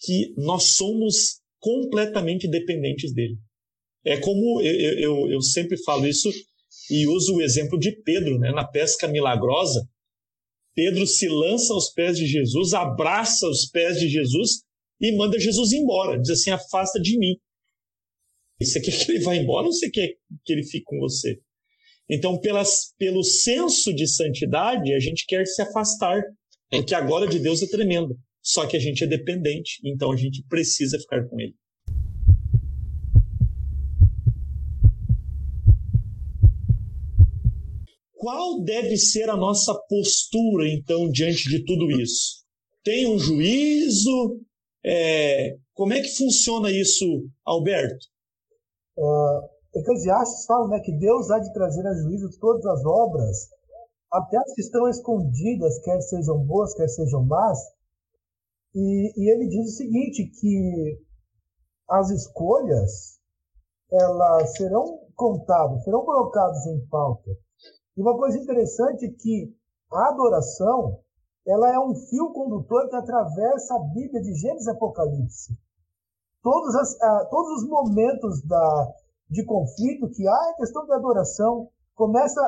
que 0.00 0.34
nós 0.36 0.74
somos 0.76 1.40
completamente 1.58 2.48
dependentes 2.48 3.12
dele. 3.12 3.36
É 4.04 4.18
como 4.18 4.60
eu, 4.60 4.98
eu, 4.98 5.30
eu 5.30 5.40
sempre 5.40 5.76
falo 5.82 6.06
isso 6.06 6.30
e 6.90 7.06
uso 7.06 7.36
o 7.36 7.42
exemplo 7.42 7.78
de 7.78 7.92
Pedro, 8.02 8.38
né? 8.38 8.50
na 8.52 8.66
pesca 8.66 9.08
milagrosa. 9.08 9.86
Pedro 10.78 11.08
se 11.08 11.26
lança 11.26 11.74
aos 11.74 11.90
pés 11.90 12.16
de 12.16 12.24
Jesus, 12.24 12.72
abraça 12.72 13.48
os 13.48 13.66
pés 13.68 13.98
de 13.98 14.08
Jesus 14.08 14.62
e 15.00 15.10
manda 15.16 15.36
Jesus 15.36 15.72
embora. 15.72 16.16
Diz 16.16 16.30
assim: 16.30 16.50
afasta 16.50 17.00
de 17.00 17.18
mim. 17.18 17.34
Você 18.62 18.80
quer 18.80 18.92
que 18.92 19.10
ele 19.10 19.24
vá 19.24 19.34
embora 19.34 19.66
ou 19.66 19.72
você 19.72 19.90
quer 19.90 20.14
que 20.44 20.52
ele 20.52 20.62
fique 20.62 20.84
com 20.84 21.00
você? 21.00 21.40
Então, 22.08 22.38
pelas, 22.40 22.94
pelo 22.96 23.24
senso 23.24 23.92
de 23.92 24.06
santidade, 24.06 24.94
a 24.94 25.00
gente 25.00 25.26
quer 25.26 25.44
se 25.46 25.60
afastar, 25.60 26.22
porque 26.70 26.94
a 26.94 27.00
glória 27.00 27.26
de 27.26 27.40
Deus 27.40 27.60
é 27.60 27.66
tremenda. 27.66 28.14
Só 28.40 28.64
que 28.64 28.76
a 28.76 28.80
gente 28.80 29.02
é 29.02 29.06
dependente, 29.08 29.80
então 29.84 30.12
a 30.12 30.16
gente 30.16 30.44
precisa 30.48 30.96
ficar 30.96 31.28
com 31.28 31.40
Ele. 31.40 31.56
Qual 38.30 38.60
deve 38.60 38.98
ser 38.98 39.30
a 39.30 39.36
nossa 39.38 39.74
postura, 39.88 40.68
então, 40.68 41.08
diante 41.10 41.48
de 41.48 41.64
tudo 41.64 41.90
isso? 41.90 42.44
Tem 42.84 43.10
um 43.10 43.18
juízo? 43.18 44.42
É... 44.84 45.56
Como 45.72 45.94
é 45.94 46.02
que 46.02 46.14
funciona 46.14 46.70
isso, 46.70 47.06
Alberto? 47.42 48.04
Uh, 48.98 49.78
Eclesiastes 49.78 50.44
fala 50.44 50.68
né, 50.68 50.80
que 50.80 50.92
Deus 50.98 51.30
há 51.30 51.38
de 51.38 51.50
trazer 51.54 51.86
a 51.86 51.94
juízo 51.94 52.28
todas 52.38 52.66
as 52.66 52.84
obras, 52.84 53.48
até 54.12 54.36
as 54.36 54.52
que 54.52 54.60
estão 54.60 54.86
escondidas, 54.90 55.78
quer 55.82 55.98
sejam 56.02 56.36
boas, 56.44 56.74
quer 56.74 56.88
sejam 56.88 57.24
más. 57.24 57.58
E, 58.74 59.10
e 59.16 59.30
ele 59.32 59.48
diz 59.48 59.72
o 59.72 59.76
seguinte, 59.78 60.30
que 60.38 60.98
as 61.88 62.10
escolhas 62.10 63.18
elas 63.90 64.54
serão 64.54 64.98
contadas, 65.16 65.82
serão 65.82 66.04
colocadas 66.04 66.66
em 66.66 66.86
pauta. 66.88 67.30
E 67.98 68.00
uma 68.00 68.16
coisa 68.16 68.38
interessante 68.38 69.06
é 69.06 69.10
que 69.10 69.52
a 69.92 70.10
adoração 70.10 71.00
ela 71.44 71.74
é 71.74 71.80
um 71.80 71.96
fio 71.96 72.32
condutor 72.32 72.88
que 72.88 72.94
atravessa 72.94 73.74
a 73.74 73.80
Bíblia 73.92 74.22
de 74.22 74.34
Gênesis 74.34 74.68
e 74.68 74.70
Apocalipse. 74.70 75.58
Todos, 76.40 76.76
as, 76.76 76.92
uh, 76.94 77.28
todos 77.28 77.62
os 77.62 77.68
momentos 77.68 78.40
da, 78.46 78.94
de 79.28 79.44
conflito 79.44 80.10
que 80.10 80.28
há 80.28 80.46
é 80.46 80.50
a 80.50 80.56
questão 80.58 80.86
da 80.86 80.94
adoração. 80.94 81.68
Começa 81.96 82.40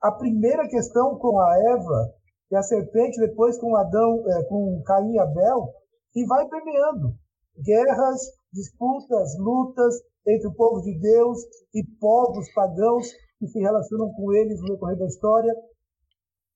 a 0.00 0.12
primeira 0.12 0.68
questão 0.68 1.18
com 1.18 1.40
a 1.40 1.58
Eva 1.72 2.14
e 2.52 2.54
a 2.54 2.62
serpente, 2.62 3.18
depois 3.18 3.58
com 3.58 3.74
Adão, 3.74 4.22
é, 4.28 4.44
com 4.44 4.80
Caim 4.84 5.14
e 5.14 5.18
Abel, 5.18 5.74
e 6.14 6.24
vai 6.26 6.46
permeando 6.46 7.12
guerras, 7.60 8.20
disputas, 8.52 9.36
lutas 9.36 9.96
entre 10.24 10.46
o 10.46 10.54
povo 10.54 10.80
de 10.82 10.96
Deus 10.96 11.40
e 11.74 11.82
povos 11.98 12.52
pagãos 12.54 13.08
que 13.38 13.46
se 13.46 13.58
relacionam 13.60 14.12
com 14.12 14.32
eles 14.32 14.60
no 14.60 14.68
decorrer 14.68 14.98
da 14.98 15.06
história. 15.06 15.54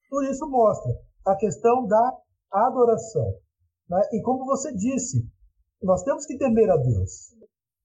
Tudo 0.09 0.25
isso 0.25 0.49
mostra 0.49 0.93
a 1.27 1.37
questão 1.37 1.87
da 1.87 2.19
adoração. 2.53 3.35
Né? 3.89 4.01
E 4.13 4.23
como 4.23 4.45
você 4.45 4.73
disse, 4.75 5.25
nós 5.83 6.03
temos 6.03 6.27
que 6.27 6.39
temer 6.39 6.71
a 6.71 6.77
Deus. 6.77 7.35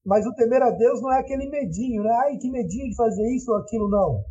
Mas 0.04 0.24
o 0.24 0.34
temer 0.34 0.62
a 0.62 0.70
Deus 0.70 1.00
não 1.02 1.12
é 1.12 1.18
aquele 1.18 1.48
medinho, 1.48 2.02
né? 2.04 2.10
Ai, 2.24 2.36
que 2.36 2.48
medinho 2.48 2.88
de 2.88 2.96
fazer 2.96 3.26
isso 3.34 3.50
ou 3.50 3.58
aquilo, 3.58 3.88
não. 3.88 4.24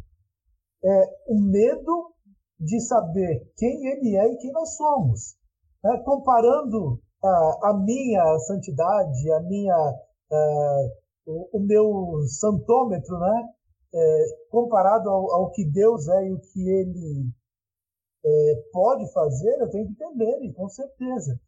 É 0.84 1.04
o 1.28 1.42
medo 1.42 2.14
de 2.60 2.80
saber 2.80 3.52
quem 3.58 3.88
ele 3.88 4.16
é 4.16 4.32
e 4.32 4.38
quem 4.38 4.52
nós 4.52 4.76
somos. 4.76 5.36
Né? 5.84 6.02
Comparando 6.06 7.00
a, 7.24 7.70
a 7.70 7.74
minha 7.74 8.40
santidade, 8.40 9.32
a 9.32 9.42
minha, 9.42 9.76
a, 9.76 10.80
o, 11.26 11.58
o, 11.58 11.60
meu 11.60 12.22
santômetro, 12.40 13.20
né? 13.20 13.50
É, 13.98 14.26
comparado 14.50 15.10
ao, 15.10 15.32
ao, 15.32 15.52
que 15.52 15.64
Deus 15.64 16.10
é 16.10 16.28
e 16.28 16.34
o 16.34 16.40
que 16.40 16.70
ele 16.70 17.32
é, 18.26 18.56
pode 18.74 19.10
fazer, 19.14 19.58
eu 19.62 19.70
tenho 19.70 19.88
que 19.88 19.96
temer, 19.96 20.54
com 20.54 20.68
certeza. 20.68 21.40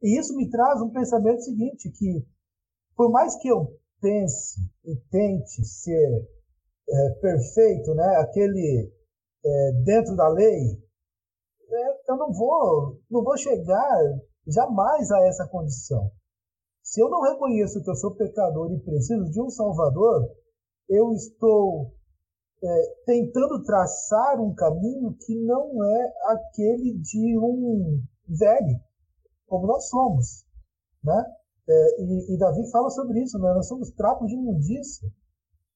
E 0.00 0.16
isso 0.16 0.36
me 0.36 0.48
traz 0.48 0.80
um 0.80 0.90
pensamento 0.90 1.40
seguinte, 1.40 1.90
que 1.90 2.24
por 2.94 3.10
mais 3.10 3.34
que 3.36 3.48
eu 3.48 3.76
pense 4.00 4.60
e 4.84 4.96
tente 5.10 5.64
ser 5.64 6.28
é, 6.88 7.10
perfeito, 7.20 7.92
né, 7.94 8.16
aquele 8.18 8.92
é, 9.44 9.72
dentro 9.84 10.14
da 10.14 10.28
lei, 10.28 10.80
é, 11.68 12.10
eu 12.12 12.16
não 12.16 12.32
vou, 12.32 13.00
não 13.10 13.24
vou 13.24 13.36
chegar 13.36 13.98
jamais 14.46 15.10
a 15.10 15.26
essa 15.26 15.48
condição. 15.48 16.12
Se 16.84 17.02
eu 17.02 17.10
não 17.10 17.20
reconheço 17.22 17.82
que 17.82 17.90
eu 17.90 17.96
sou 17.96 18.14
pecador 18.14 18.72
e 18.72 18.78
preciso 18.78 19.28
de 19.28 19.42
um 19.42 19.50
Salvador, 19.50 20.30
eu 20.88 21.12
estou 21.12 21.95
é, 22.62 22.94
tentando 23.04 23.62
traçar 23.64 24.40
um 24.40 24.54
caminho 24.54 25.16
que 25.24 25.34
não 25.44 25.84
é 25.84 26.14
aquele 26.24 26.98
de 26.98 27.38
um 27.38 28.02
velho, 28.28 28.80
como 29.46 29.66
nós 29.66 29.88
somos, 29.88 30.44
né? 31.02 31.24
É, 31.68 32.02
e, 32.02 32.34
e, 32.34 32.38
Davi 32.38 32.70
fala 32.70 32.88
sobre 32.90 33.22
isso, 33.22 33.38
né? 33.38 33.52
nós 33.52 33.66
somos 33.66 33.90
trapos 33.90 34.28
de 34.28 34.34
imundícia. 34.34 35.08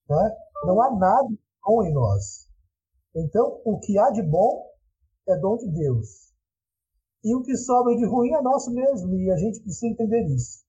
Né? 0.09 0.37
Não 0.65 0.81
há 0.81 0.97
nada 0.97 1.29
bom 1.65 1.83
em 1.83 1.93
nós. 1.93 2.49
Então, 3.15 3.61
o 3.65 3.79
que 3.81 3.99
há 3.99 4.11
de 4.11 4.23
bom 4.23 4.71
é 5.29 5.37
dom 5.37 5.57
de 5.57 5.69
Deus. 5.69 6.33
e 7.25 7.35
o 7.35 7.43
que 7.43 7.57
sobra 7.57 7.95
de 7.97 8.07
ruim 8.07 8.33
é 8.33 8.41
nosso 8.41 8.71
mesmo, 8.73 9.15
e 9.15 9.31
a 9.31 9.37
gente 9.37 9.61
precisa 9.61 9.89
entender 9.89 10.25
isso. 10.27 10.65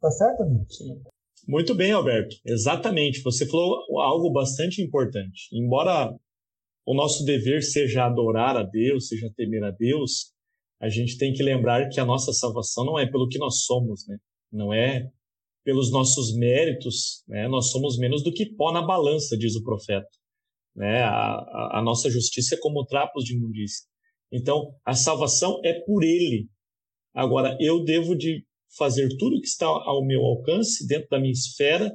Tá 0.00 0.10
certo, 0.10 0.42
amigo? 0.42 0.66
Sim. 0.72 1.02
Muito 1.46 1.74
bem, 1.74 1.92
Alberto. 1.92 2.36
Exatamente. 2.44 3.22
Você 3.22 3.46
falou 3.46 3.78
algo 4.00 4.30
bastante 4.32 4.82
importante. 4.82 5.48
Embora 5.52 6.12
o 6.84 6.94
nosso 6.94 7.24
dever 7.24 7.62
seja 7.62 8.04
adorar 8.04 8.56
a 8.56 8.62
Deus, 8.62 9.08
seja 9.08 9.32
temer 9.36 9.62
a 9.62 9.70
Deus, 9.70 10.32
a 10.80 10.88
gente 10.88 11.16
tem 11.16 11.32
que 11.32 11.42
lembrar 11.42 11.88
que 11.88 12.00
a 12.00 12.04
nossa 12.04 12.32
salvação 12.32 12.84
não 12.84 12.98
é 12.98 13.06
pelo 13.06 13.28
que 13.28 13.38
nós 13.38 13.64
somos, 13.64 14.06
né? 14.08 14.18
Não 14.52 14.72
é 14.72 15.08
pelos 15.64 15.90
nossos 15.90 16.36
méritos, 16.36 17.24
né? 17.26 17.48
Nós 17.48 17.70
somos 17.70 17.98
menos 17.98 18.22
do 18.22 18.32
que 18.32 18.46
pó 18.46 18.72
na 18.72 18.82
balança, 18.82 19.36
diz 19.36 19.54
o 19.56 19.62
profeta. 19.62 20.08
Né? 20.74 21.02
A, 21.02 21.10
a, 21.10 21.78
a 21.78 21.82
nossa 21.82 22.10
justiça 22.10 22.54
é 22.54 22.58
como 22.58 22.84
trapos 22.84 23.24
de 23.24 23.34
imundícia. 23.34 23.86
Então, 24.30 24.74
a 24.84 24.94
salvação 24.94 25.60
é 25.64 25.72
por 25.72 26.04
Ele. 26.04 26.48
Agora, 27.14 27.56
eu 27.60 27.82
devo 27.82 28.14
de 28.14 28.44
fazer 28.76 29.08
tudo 29.18 29.40
que 29.40 29.46
está 29.46 29.66
ao 29.66 30.04
meu 30.04 30.24
alcance, 30.24 30.86
dentro 30.86 31.08
da 31.08 31.18
minha 31.18 31.32
esfera, 31.32 31.90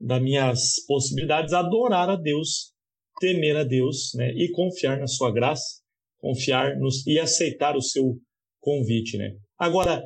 das 0.00 0.22
minhas 0.22 0.84
possibilidades, 0.86 1.52
adorar 1.52 2.10
a 2.10 2.16
Deus, 2.16 2.72
temer 3.20 3.56
a 3.56 3.64
Deus, 3.64 4.12
né? 4.14 4.32
E 4.32 4.50
confiar 4.50 4.98
na 4.98 5.06
Sua 5.06 5.32
graça, 5.32 5.80
confiar 6.18 6.76
nos 6.78 7.06
e 7.06 7.18
aceitar 7.18 7.76
o 7.76 7.82
Seu 7.82 8.18
convite, 8.60 9.16
né? 9.16 9.36
Agora, 9.58 10.02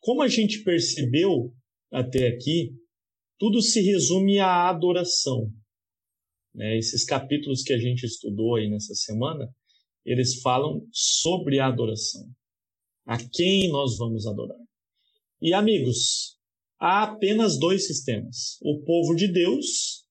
como 0.00 0.22
a 0.22 0.28
gente 0.28 0.62
percebeu 0.62 1.52
até 1.92 2.28
aqui, 2.28 2.72
tudo 3.38 3.62
se 3.62 3.80
resume 3.80 4.38
à 4.38 4.68
adoração. 4.68 5.50
Né? 6.54 6.76
Esses 6.76 7.04
capítulos 7.04 7.62
que 7.62 7.72
a 7.72 7.78
gente 7.78 8.04
estudou 8.04 8.56
aí 8.56 8.68
nessa 8.68 8.94
semana, 8.94 9.48
eles 10.04 10.40
falam 10.40 10.86
sobre 10.92 11.58
a 11.58 11.66
adoração. 11.66 12.28
A 13.06 13.16
quem 13.16 13.70
nós 13.70 13.96
vamos 13.96 14.26
adorar. 14.26 14.59
E 15.42 15.54
amigos, 15.54 16.36
há 16.78 17.04
apenas 17.04 17.58
dois 17.58 17.86
sistemas: 17.86 18.58
o 18.60 18.82
povo 18.84 19.14
de 19.14 19.26
Deus 19.26 20.04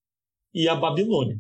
e 0.51 0.67
a 0.67 0.73
Babilônia. 0.73 1.39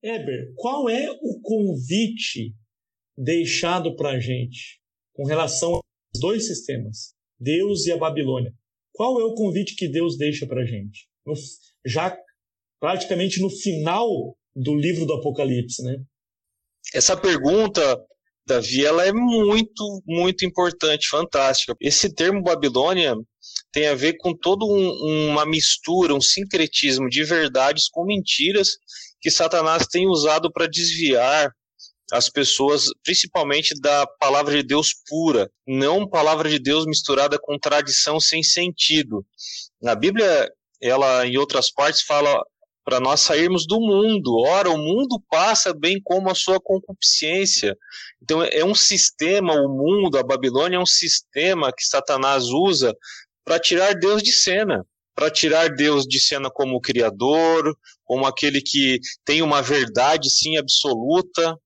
Eber, 0.00 0.52
qual 0.54 0.88
é 0.88 1.10
o 1.10 1.40
convite 1.40 2.54
deixado 3.18 3.96
para 3.96 4.10
a 4.10 4.20
gente 4.20 4.80
com 5.12 5.24
relação 5.24 5.74
aos 5.74 6.20
dois 6.20 6.46
sistemas, 6.46 7.14
Deus 7.38 7.86
e 7.86 7.92
a 7.92 7.96
Babilônia? 7.96 8.54
Qual 8.92 9.20
é 9.20 9.24
o 9.24 9.34
convite 9.34 9.74
que 9.74 9.88
Deus 9.88 10.16
deixa 10.16 10.46
para 10.46 10.62
a 10.62 10.66
gente? 10.66 11.08
Já 11.84 12.16
praticamente 12.78 13.40
no 13.40 13.50
final 13.50 14.36
do 14.54 14.76
livro 14.76 15.04
do 15.04 15.14
Apocalipse, 15.14 15.82
né? 15.82 16.04
Essa 16.94 17.16
pergunta, 17.16 17.98
Davi, 18.46 18.84
ela 18.84 19.06
é 19.06 19.12
muito, 19.12 20.02
muito 20.06 20.44
importante, 20.44 21.08
fantástica. 21.08 21.74
Esse 21.80 22.12
termo 22.14 22.42
Babilônia 22.42 23.14
tem 23.72 23.88
a 23.88 23.94
ver 23.94 24.16
com 24.18 24.36
toda 24.36 24.64
um, 24.64 25.30
uma 25.30 25.46
mistura, 25.46 26.14
um 26.14 26.20
sincretismo 26.20 27.08
de 27.08 27.24
verdades 27.24 27.88
com 27.88 28.04
mentiras 28.04 28.70
que 29.20 29.30
Satanás 29.30 29.86
tem 29.86 30.06
usado 30.08 30.52
para 30.52 30.66
desviar 30.66 31.52
as 32.12 32.28
pessoas, 32.28 32.86
principalmente 33.02 33.72
da 33.80 34.06
palavra 34.20 34.54
de 34.56 34.62
Deus 34.62 34.90
pura, 35.08 35.50
não 35.66 36.06
palavra 36.06 36.50
de 36.50 36.58
Deus 36.58 36.84
misturada 36.84 37.38
com 37.40 37.58
tradição 37.58 38.20
sem 38.20 38.42
sentido. 38.42 39.24
Na 39.80 39.94
Bíblia, 39.94 40.50
ela 40.80 41.26
em 41.26 41.38
outras 41.38 41.70
partes 41.70 42.02
fala 42.02 42.42
para 42.84 43.00
nós 43.00 43.20
sairmos 43.20 43.66
do 43.66 43.80
mundo. 43.80 44.36
Ora, 44.38 44.70
o 44.70 44.78
mundo 44.78 45.22
passa 45.30 45.72
bem 45.72 46.00
como 46.02 46.30
a 46.30 46.34
sua 46.34 46.60
concupiscência. 46.60 47.76
Então 48.22 48.42
é 48.42 48.64
um 48.64 48.74
sistema, 48.74 49.54
o 49.54 49.68
mundo, 49.68 50.18
a 50.18 50.22
Babilônia 50.22 50.76
é 50.76 50.80
um 50.80 50.86
sistema 50.86 51.72
que 51.72 51.84
Satanás 51.84 52.44
usa 52.44 52.94
para 53.44 53.58
tirar 53.58 53.94
Deus 53.94 54.22
de 54.22 54.32
cena, 54.32 54.84
para 55.14 55.30
tirar 55.30 55.68
Deus 55.68 56.04
de 56.04 56.20
cena 56.20 56.50
como 56.50 56.80
criador, 56.80 57.76
como 58.04 58.26
aquele 58.26 58.60
que 58.60 58.98
tem 59.24 59.42
uma 59.42 59.62
verdade 59.62 60.30
sim 60.30 60.56
absoluta. 60.56 61.56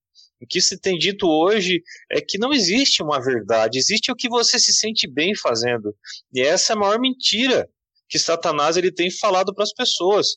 O 0.40 0.46
que 0.46 0.60
se 0.60 0.78
tem 0.78 0.98
dito 0.98 1.26
hoje 1.26 1.82
é 2.12 2.20
que 2.20 2.36
não 2.36 2.52
existe 2.52 3.02
uma 3.02 3.18
verdade, 3.22 3.78
existe 3.78 4.12
o 4.12 4.16
que 4.16 4.28
você 4.28 4.58
se 4.58 4.72
sente 4.74 5.10
bem 5.10 5.34
fazendo. 5.34 5.94
E 6.32 6.42
essa 6.42 6.72
é 6.72 6.76
a 6.76 6.78
maior 6.78 7.00
mentira 7.00 7.66
que 8.08 8.18
Satanás 8.18 8.76
ele 8.76 8.92
tem 8.92 9.10
falado 9.10 9.54
para 9.54 9.64
as 9.64 9.72
pessoas 9.72 10.36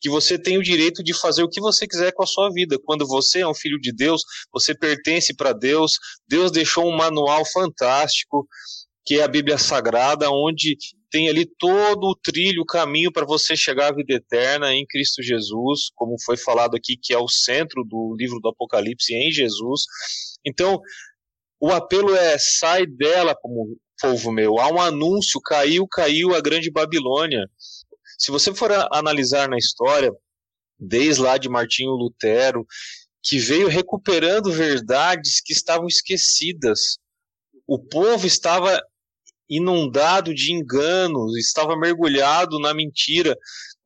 que 0.00 0.08
você 0.08 0.38
tem 0.38 0.58
o 0.58 0.62
direito 0.62 1.02
de 1.02 1.12
fazer 1.12 1.42
o 1.42 1.48
que 1.48 1.60
você 1.60 1.86
quiser 1.86 2.12
com 2.12 2.22
a 2.22 2.26
sua 2.26 2.50
vida. 2.50 2.78
Quando 2.84 3.06
você 3.06 3.40
é 3.40 3.48
um 3.48 3.54
filho 3.54 3.78
de 3.80 3.92
Deus, 3.92 4.22
você 4.52 4.74
pertence 4.74 5.34
para 5.34 5.52
Deus. 5.52 5.92
Deus 6.28 6.50
deixou 6.50 6.86
um 6.86 6.96
manual 6.96 7.44
fantástico, 7.44 8.46
que 9.04 9.16
é 9.16 9.22
a 9.22 9.28
Bíblia 9.28 9.58
Sagrada, 9.58 10.30
onde 10.30 10.76
tem 11.10 11.28
ali 11.28 11.46
todo 11.58 12.04
o 12.04 12.14
trilho, 12.14 12.62
o 12.62 12.66
caminho 12.66 13.10
para 13.10 13.24
você 13.26 13.56
chegar 13.56 13.88
à 13.88 13.94
vida 13.94 14.14
eterna 14.14 14.74
em 14.74 14.86
Cristo 14.86 15.22
Jesus, 15.22 15.90
como 15.94 16.20
foi 16.24 16.36
falado 16.36 16.76
aqui, 16.76 16.96
que 17.00 17.14
é 17.14 17.18
o 17.18 17.28
centro 17.28 17.82
do 17.84 18.14
livro 18.18 18.38
do 18.40 18.50
Apocalipse 18.50 19.14
em 19.14 19.30
Jesus. 19.30 19.84
Então, 20.44 20.78
o 21.60 21.70
apelo 21.70 22.14
é 22.14 22.38
sai 22.38 22.86
dela 22.86 23.34
como 23.34 23.78
povo 24.00 24.30
meu. 24.30 24.58
Há 24.58 24.70
um 24.70 24.80
anúncio, 24.80 25.40
caiu, 25.40 25.86
caiu 25.88 26.34
a 26.34 26.40
grande 26.40 26.70
Babilônia. 26.70 27.44
Se 28.18 28.30
você 28.32 28.52
for 28.52 28.70
analisar 28.90 29.48
na 29.48 29.56
história, 29.56 30.12
desde 30.78 31.22
lá 31.22 31.38
de 31.38 31.48
Martinho 31.48 31.92
Lutero, 31.92 32.66
que 33.22 33.38
veio 33.38 33.68
recuperando 33.68 34.52
verdades 34.52 35.40
que 35.40 35.52
estavam 35.52 35.86
esquecidas. 35.86 36.98
O 37.66 37.78
povo 37.78 38.26
estava 38.26 38.80
inundado 39.48 40.34
de 40.34 40.52
enganos, 40.52 41.36
estava 41.36 41.76
mergulhado 41.76 42.58
na 42.58 42.74
mentira. 42.74 43.36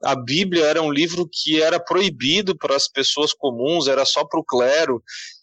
A 0.03 0.17
Bíblia 0.17 0.67
era 0.67 0.83
um 0.83 0.93
livro 0.93 1.29
que 1.31 1.63
era 1.63 1.79
proibido 1.79 2.57
para 2.57 2.75
as 2.75 2.89
pessoas 2.89 3.33
comuns, 3.33 3.87
era 3.87 4.05
só 4.05 4.25
para 4.25 4.41
o 4.41 4.45
clero. 4.45 5.03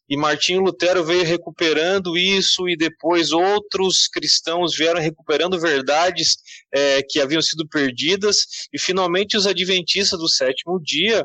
E 0.10 0.17
Martinho 0.17 0.62
Lutero 0.62 1.04
veio 1.06 1.24
recuperando 1.24 2.17
isso, 2.17 2.67
e 2.67 2.76
depois 2.76 3.32
outros 3.32 4.08
cristãos 4.08 4.76
vieram 4.76 5.00
recuperando 5.00 5.60
verdades 5.60 6.38
é, 6.74 7.04
que 7.04 7.19
haviam 7.22 7.41
sido 7.41 7.67
perdidas, 7.67 8.48
e 8.74 8.80
finalmente 8.80 9.38
os 9.38 9.45
adventistas 9.45 10.19
do 10.19 10.28
sétimo 10.28 10.82
dia 10.82 11.24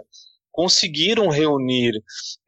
conseguiram 0.53 1.29
reunir 1.29 1.95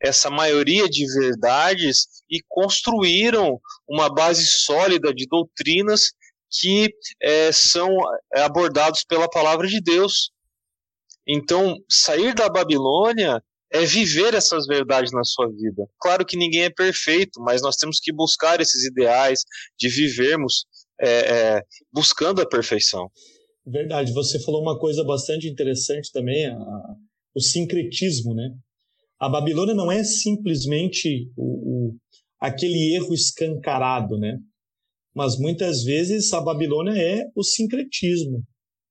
essa 0.01 0.31
maioria 0.31 0.89
de 0.89 1.07
verdades 1.07 2.07
e 2.31 2.41
construíram 2.47 3.59
uma 3.89 4.09
base 4.09 4.47
sólida 4.47 5.13
de 5.13 5.27
doutrinas 5.27 6.13
que 6.49 6.91
é, 7.21 7.51
são 7.51 7.89
abordados 8.35 9.03
pela 9.05 9.29
palavra 9.29 9.67
de 9.67 9.81
Deus. 9.81 10.31
Então, 11.27 11.77
sair 11.91 12.35
da 12.35 12.49
Babilônia 12.49 13.43
é 13.77 13.85
viver 13.85 14.35
essas 14.35 14.67
verdades 14.67 15.13
na 15.13 15.23
sua 15.25 15.49
vida. 15.49 15.87
Claro 16.01 16.25
que 16.25 16.37
ninguém 16.37 16.65
é 16.65 16.71
perfeito, 16.71 17.41
mas 17.41 17.61
nós 17.63 17.77
temos 17.77 17.99
que 18.01 18.13
buscar 18.13 18.61
esses 18.61 18.85
ideais 18.85 19.41
de 19.79 19.89
vivermos 19.89 20.65
é, 21.01 21.09
é, 21.09 21.63
buscando 21.93 22.41
a 22.41 22.49
perfeição. 22.49 23.11
Verdade, 23.67 24.13
você 24.13 24.41
falou 24.41 24.63
uma 24.63 24.79
coisa 24.79 25.05
bastante 25.05 25.49
interessante 25.49 26.11
também, 26.13 26.47
a, 26.47 26.57
o 27.35 27.41
sincretismo, 27.41 28.35
né? 28.35 28.51
A 29.19 29.29
Babilônia 29.29 29.75
não 29.75 29.91
é 29.91 30.05
simplesmente 30.05 31.31
o, 31.37 31.89
o, 31.89 31.97
aquele 32.41 32.95
erro 32.95 33.13
escancarado, 33.13 34.17
né? 34.19 34.39
Mas 35.15 35.39
muitas 35.39 35.83
vezes 35.83 36.33
a 36.33 36.41
Babilônia 36.41 36.93
é 36.93 37.25
o 37.35 37.43
sincretismo, 37.43 38.43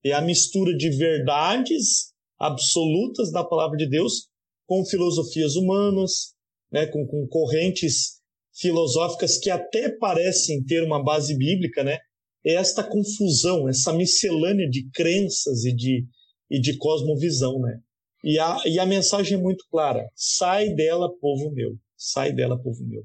é 0.03 0.11
a 0.11 0.21
mistura 0.21 0.75
de 0.75 0.89
verdades 0.89 2.13
absolutas 2.39 3.31
da 3.31 3.43
palavra 3.43 3.77
de 3.77 3.87
Deus 3.87 4.27
com 4.65 4.85
filosofias 4.85 5.55
humanas, 5.55 6.33
né, 6.71 6.85
com, 6.87 7.05
com 7.05 7.27
correntes 7.27 8.21
filosóficas 8.53 9.37
que 9.37 9.49
até 9.49 9.89
parecem 9.89 10.63
ter 10.63 10.83
uma 10.83 11.03
base 11.03 11.37
bíblica, 11.37 11.83
né? 11.83 11.99
É 12.45 12.53
esta 12.53 12.83
confusão, 12.83 13.67
essa 13.67 13.91
miscelânea 13.91 14.69
de 14.69 14.89
crenças 14.91 15.65
e 15.65 15.75
de, 15.75 16.05
e 16.49 16.59
de 16.59 16.77
cosmovisão, 16.77 17.59
né? 17.59 17.79
E 18.23 18.39
a, 18.39 18.57
e 18.65 18.79
a 18.79 18.85
mensagem 18.85 19.37
é 19.37 19.41
muito 19.41 19.65
clara: 19.69 20.09
sai 20.15 20.73
dela, 20.73 21.09
povo 21.19 21.51
meu, 21.51 21.77
sai 21.97 22.33
dela, 22.33 22.61
povo 22.61 22.83
meu. 22.85 23.03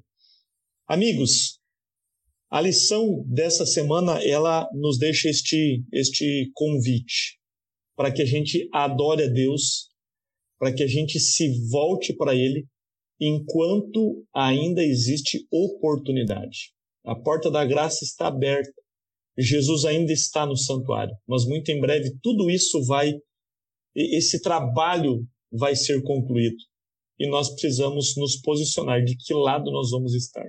Amigos, 0.87 1.61
a 2.51 2.61
lição 2.61 3.25
dessa 3.27 3.65
semana 3.67 4.23
ela 4.25 4.69
nos 4.73 4.99
deixa 4.99 5.29
este, 5.29 5.85
este 5.93 6.51
convite 6.55 7.39
para 7.95 8.11
que 8.11 8.23
a 8.23 8.27
gente 8.27 8.69
adore 8.73 9.25
a 9.25 9.29
Deus 9.29 9.90
para 10.61 10.75
que 10.75 10.83
a 10.83 10.87
gente 10.87 11.19
se 11.19 11.49
volte 11.71 12.13
para 12.13 12.35
Ele 12.35 12.69
enquanto 13.19 14.27
ainda 14.35 14.85
existe 14.85 15.47
oportunidade. 15.51 16.73
A 17.03 17.15
porta 17.15 17.51
da 17.51 17.65
graça 17.65 18.05
está 18.05 18.27
aberta. 18.27 18.71
Jesus 19.39 19.87
ainda 19.87 20.13
está 20.13 20.45
no 20.45 20.57
santuário, 20.57 21.17
mas 21.27 21.47
muito 21.47 21.71
em 21.71 21.81
breve 21.81 22.15
tudo 22.23 22.51
isso 22.51 22.85
vai 22.85 23.19
esse 23.95 24.41
trabalho 24.41 25.27
vai 25.51 25.75
ser 25.75 26.03
concluído. 26.03 26.57
E 27.19 27.29
nós 27.29 27.51
precisamos 27.51 28.15
nos 28.17 28.41
posicionar 28.41 29.03
de 29.03 29.17
que 29.17 29.35
lado 29.35 29.71
nós 29.71 29.91
vamos 29.91 30.15
estar. 30.15 30.47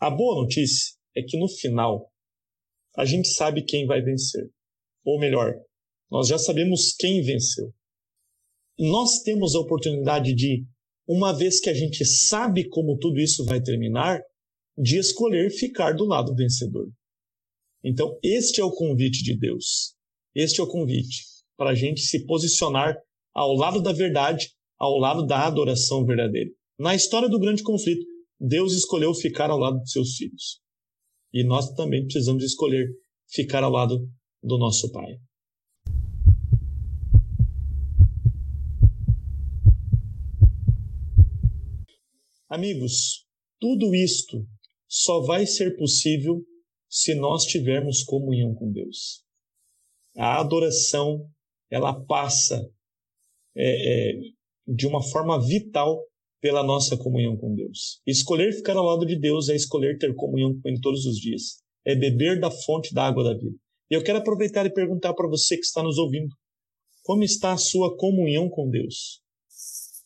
A 0.00 0.10
boa 0.10 0.40
notícia 0.40 0.94
é 1.16 1.22
que 1.22 1.38
no 1.38 1.48
final 1.48 2.10
a 2.96 3.04
gente 3.04 3.28
sabe 3.28 3.64
quem 3.64 3.86
vai 3.86 4.00
vencer. 4.00 4.50
Ou 5.04 5.18
melhor, 5.18 5.54
nós 6.10 6.28
já 6.28 6.38
sabemos 6.38 6.94
quem 6.96 7.22
venceu. 7.22 7.72
Nós 8.78 9.22
temos 9.22 9.54
a 9.54 9.60
oportunidade 9.60 10.34
de, 10.34 10.64
uma 11.06 11.32
vez 11.32 11.60
que 11.60 11.70
a 11.70 11.74
gente 11.74 12.04
sabe 12.04 12.68
como 12.68 12.98
tudo 12.98 13.20
isso 13.20 13.44
vai 13.44 13.60
terminar, 13.60 14.20
de 14.76 14.98
escolher 14.98 15.50
ficar 15.50 15.92
do 15.92 16.04
lado 16.04 16.34
vencedor. 16.34 16.88
Então, 17.84 18.18
este 18.22 18.60
é 18.60 18.64
o 18.64 18.72
convite 18.72 19.22
de 19.22 19.36
Deus. 19.36 19.94
Este 20.34 20.60
é 20.60 20.64
o 20.64 20.68
convite 20.68 21.24
para 21.56 21.70
a 21.70 21.74
gente 21.74 22.00
se 22.00 22.24
posicionar 22.24 22.96
ao 23.34 23.54
lado 23.54 23.82
da 23.82 23.92
verdade, 23.92 24.50
ao 24.78 24.98
lado 24.98 25.26
da 25.26 25.46
adoração 25.46 26.04
verdadeira. 26.04 26.50
Na 26.78 26.94
história 26.94 27.28
do 27.28 27.38
grande 27.38 27.62
conflito, 27.62 28.04
Deus 28.40 28.72
escolheu 28.72 29.14
ficar 29.14 29.50
ao 29.50 29.58
lado 29.58 29.80
de 29.80 29.90
seus 29.90 30.16
filhos. 30.16 30.60
E 31.32 31.44
nós 31.44 31.72
também 31.74 32.04
precisamos 32.04 32.42
escolher 32.42 32.88
ficar 33.28 33.62
ao 33.62 33.70
lado 33.70 34.08
do 34.42 34.58
nosso 34.58 34.90
Pai. 34.90 35.18
Amigos, 42.52 43.24
tudo 43.58 43.94
isto 43.94 44.46
só 44.86 45.22
vai 45.22 45.46
ser 45.46 45.74
possível 45.74 46.44
se 46.86 47.14
nós 47.14 47.46
tivermos 47.46 48.04
comunhão 48.04 48.54
com 48.54 48.70
Deus. 48.70 49.24
A 50.18 50.38
adoração, 50.38 51.26
ela 51.70 51.98
passa 52.04 52.70
é, 53.56 54.10
é, 54.10 54.20
de 54.66 54.86
uma 54.86 55.02
forma 55.02 55.40
vital 55.40 56.04
pela 56.42 56.62
nossa 56.62 56.94
comunhão 56.94 57.38
com 57.38 57.54
Deus. 57.54 58.02
Escolher 58.06 58.52
ficar 58.52 58.76
ao 58.76 58.84
lado 58.84 59.06
de 59.06 59.18
Deus 59.18 59.48
é 59.48 59.56
escolher 59.56 59.96
ter 59.96 60.14
comunhão 60.14 60.52
com 60.60 60.68
Ele 60.68 60.78
todos 60.82 61.06
os 61.06 61.16
dias. 61.16 61.62
É 61.86 61.96
beber 61.96 62.38
da 62.38 62.50
fonte 62.50 62.92
da 62.92 63.06
água 63.06 63.24
da 63.24 63.32
vida. 63.32 63.56
E 63.90 63.94
eu 63.94 64.04
quero 64.04 64.18
aproveitar 64.18 64.66
e 64.66 64.74
perguntar 64.74 65.14
para 65.14 65.26
você 65.26 65.56
que 65.56 65.64
está 65.64 65.82
nos 65.82 65.96
ouvindo: 65.96 66.28
como 67.02 67.24
está 67.24 67.54
a 67.54 67.56
sua 67.56 67.96
comunhão 67.96 68.50
com 68.50 68.68
Deus? 68.68 69.22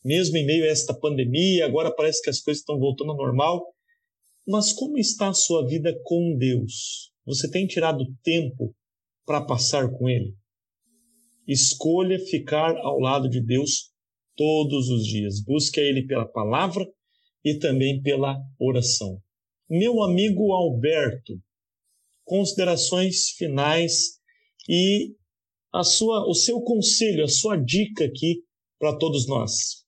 Mesmo 0.06 0.36
em 0.36 0.46
meio 0.46 0.62
a 0.62 0.68
esta 0.68 0.94
pandemia, 0.94 1.66
agora 1.66 1.92
parece 1.92 2.22
que 2.22 2.30
as 2.30 2.40
coisas 2.40 2.60
estão 2.60 2.78
voltando 2.78 3.10
ao 3.10 3.16
normal, 3.16 3.74
mas 4.46 4.72
como 4.72 4.96
está 4.96 5.30
a 5.30 5.34
sua 5.34 5.66
vida 5.66 5.92
com 6.04 6.36
Deus? 6.38 7.10
Você 7.26 7.50
tem 7.50 7.66
tirado 7.66 8.06
tempo 8.22 8.72
para 9.26 9.44
passar 9.44 9.90
com 9.90 10.08
Ele? 10.08 10.32
Escolha 11.44 12.20
ficar 12.20 12.76
ao 12.76 13.00
lado 13.00 13.28
de 13.28 13.40
Deus 13.40 13.90
todos 14.36 14.90
os 14.90 15.04
dias. 15.04 15.42
Busque 15.44 15.80
Ele 15.80 16.06
pela 16.06 16.24
palavra 16.24 16.88
e 17.44 17.58
também 17.58 18.00
pela 18.00 18.38
oração. 18.60 19.20
Meu 19.68 20.04
amigo 20.04 20.52
Alberto, 20.52 21.32
considerações 22.24 23.30
finais 23.30 24.20
e 24.68 25.16
a 25.74 25.82
sua, 25.82 26.30
o 26.30 26.32
seu 26.32 26.60
conselho, 26.60 27.24
a 27.24 27.28
sua 27.28 27.56
dica 27.56 28.04
aqui 28.04 28.44
para 28.78 28.96
todos 28.96 29.26
nós. 29.26 29.84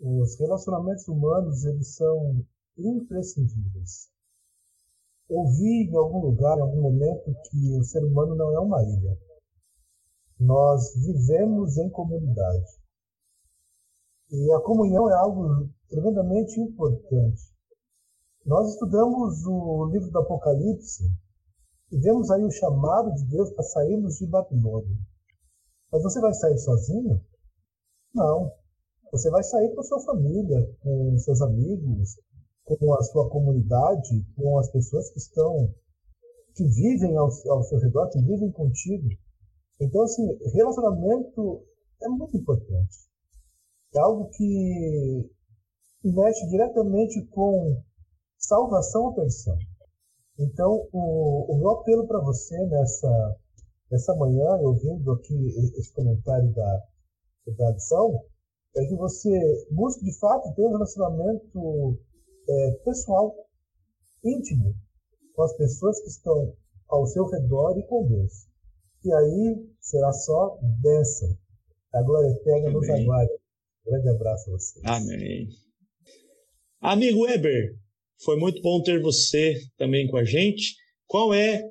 Os 0.00 0.38
relacionamentos 0.38 1.08
humanos 1.08 1.64
eles 1.64 1.96
são 1.96 2.44
imprescindíveis. 2.76 4.08
Ouvi 5.28 5.90
em 5.90 5.96
algum 5.96 6.20
lugar, 6.20 6.56
em 6.56 6.62
algum 6.62 6.82
momento, 6.82 7.34
que 7.50 7.78
o 7.78 7.82
ser 7.82 8.04
humano 8.04 8.34
não 8.36 8.52
é 8.52 8.60
uma 8.60 8.82
ilha. 8.82 9.18
Nós 10.38 10.94
vivemos 10.94 11.76
em 11.78 11.90
comunidade. 11.90 12.78
E 14.30 14.52
a 14.52 14.60
comunhão 14.60 15.10
é 15.10 15.14
algo 15.14 15.68
tremendamente 15.88 16.60
importante. 16.60 17.42
Nós 18.46 18.70
estudamos 18.70 19.44
o 19.46 19.86
livro 19.86 20.10
do 20.10 20.18
Apocalipse 20.20 21.04
e 21.90 21.98
vemos 21.98 22.30
aí 22.30 22.44
o 22.44 22.50
chamado 22.50 23.12
de 23.14 23.24
Deus 23.24 23.50
para 23.50 23.64
sairmos 23.64 24.16
de 24.16 24.26
Babilônia. 24.26 24.96
Mas 25.90 26.02
você 26.02 26.20
vai 26.20 26.32
sair 26.34 26.58
sozinho? 26.58 27.20
Não. 28.14 28.52
Você 29.12 29.30
vai 29.30 29.42
sair 29.42 29.74
com 29.74 29.80
a 29.80 29.84
sua 29.84 30.00
família, 30.00 30.76
com 30.80 31.18
seus 31.18 31.40
amigos, 31.40 32.16
com 32.64 32.94
a 32.94 33.02
sua 33.02 33.28
comunidade, 33.30 34.24
com 34.36 34.58
as 34.58 34.70
pessoas 34.70 35.10
que 35.10 35.18
estão, 35.18 35.74
que 36.54 36.64
vivem 36.64 37.16
ao, 37.16 37.28
ao 37.50 37.62
seu 37.62 37.78
redor, 37.78 38.08
que 38.10 38.20
vivem 38.20 38.50
contigo. 38.52 39.08
Então, 39.80 40.02
assim, 40.02 40.26
relacionamento 40.52 41.64
é 42.02 42.08
muito 42.08 42.36
importante. 42.36 43.08
É 43.94 44.00
algo 44.00 44.28
que 44.30 45.30
mexe 46.04 46.46
diretamente 46.48 47.24
com 47.26 47.82
salvação 48.38 49.04
ou 49.04 49.14
perdição. 49.14 49.56
Então, 50.38 50.86
o, 50.92 51.54
o 51.54 51.58
meu 51.58 51.70
apelo 51.70 52.06
para 52.06 52.20
você 52.20 52.56
nessa, 52.66 53.36
nessa 53.90 54.14
manhã, 54.14 54.56
ouvindo 54.60 55.10
aqui 55.12 55.34
esse 55.76 55.92
comentário 55.92 56.52
da, 56.52 56.82
da 57.56 57.68
adição, 57.70 58.22
é 58.76 58.84
que 58.86 58.94
você 58.94 59.66
busque 59.70 60.04
de 60.04 60.18
fato 60.18 60.54
ter 60.54 60.62
um 60.62 60.72
relacionamento 60.72 61.98
é, 62.48 62.70
pessoal, 62.84 63.34
íntimo, 64.24 64.74
com 65.34 65.42
as 65.42 65.56
pessoas 65.56 66.00
que 66.00 66.08
estão 66.08 66.54
ao 66.88 67.06
seu 67.06 67.26
redor 67.26 67.78
e 67.78 67.86
com 67.86 68.06
Deus. 68.06 68.48
E 69.04 69.12
aí 69.12 69.66
será 69.80 70.12
só 70.12 70.58
bênção. 70.82 71.36
A 71.94 72.02
glória 72.02 72.28
eterna 72.28 72.70
nos 72.70 72.88
aguarde. 72.88 73.32
grande 73.86 74.08
abraço 74.10 74.50
a 74.50 74.52
vocês. 74.52 74.84
Amém. 74.84 75.48
Amigo 76.80 77.22
Weber, 77.22 77.74
foi 78.22 78.36
muito 78.36 78.60
bom 78.62 78.82
ter 78.82 79.00
você 79.00 79.54
também 79.76 80.06
com 80.08 80.16
a 80.16 80.24
gente. 80.24 80.76
Qual 81.06 81.32
é 81.32 81.62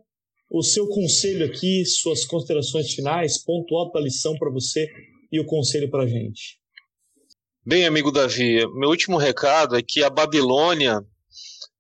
o 0.50 0.64
seu 0.64 0.88
conselho 0.88 1.46
aqui, 1.46 1.86
suas 1.86 2.26
considerações 2.26 2.94
finais, 2.94 3.44
ponto 3.44 3.76
alto 3.76 3.94
da 3.94 4.00
lição 4.00 4.38
para 4.38 4.52
você 4.52 4.88
e 5.32 5.40
o 5.40 5.46
conselho 5.46 5.90
para 5.90 6.04
a 6.04 6.08
gente? 6.08 6.60
Bem, 7.70 7.86
amigo 7.86 8.14
Davi, 8.14 8.66
meu 8.76 8.88
último 8.88 9.18
recado 9.18 9.76
é 9.76 9.82
que 9.86 10.02
a 10.02 10.10
Babilônia 10.10 11.02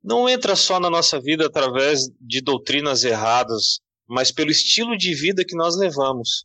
não 0.04 0.28
entra 0.28 0.54
só 0.54 0.82
na 0.82 0.90
nossa 0.90 1.18
vida 1.18 1.46
através 1.46 2.10
de 2.20 2.42
doutrinas 2.42 3.06
erradas, 3.06 3.80
mas 4.06 4.30
pelo 4.30 4.52
estilo 4.52 4.98
de 4.98 5.16
vida 5.16 5.46
que 5.46 5.56
nós 5.56 5.78
levamos, 5.78 6.44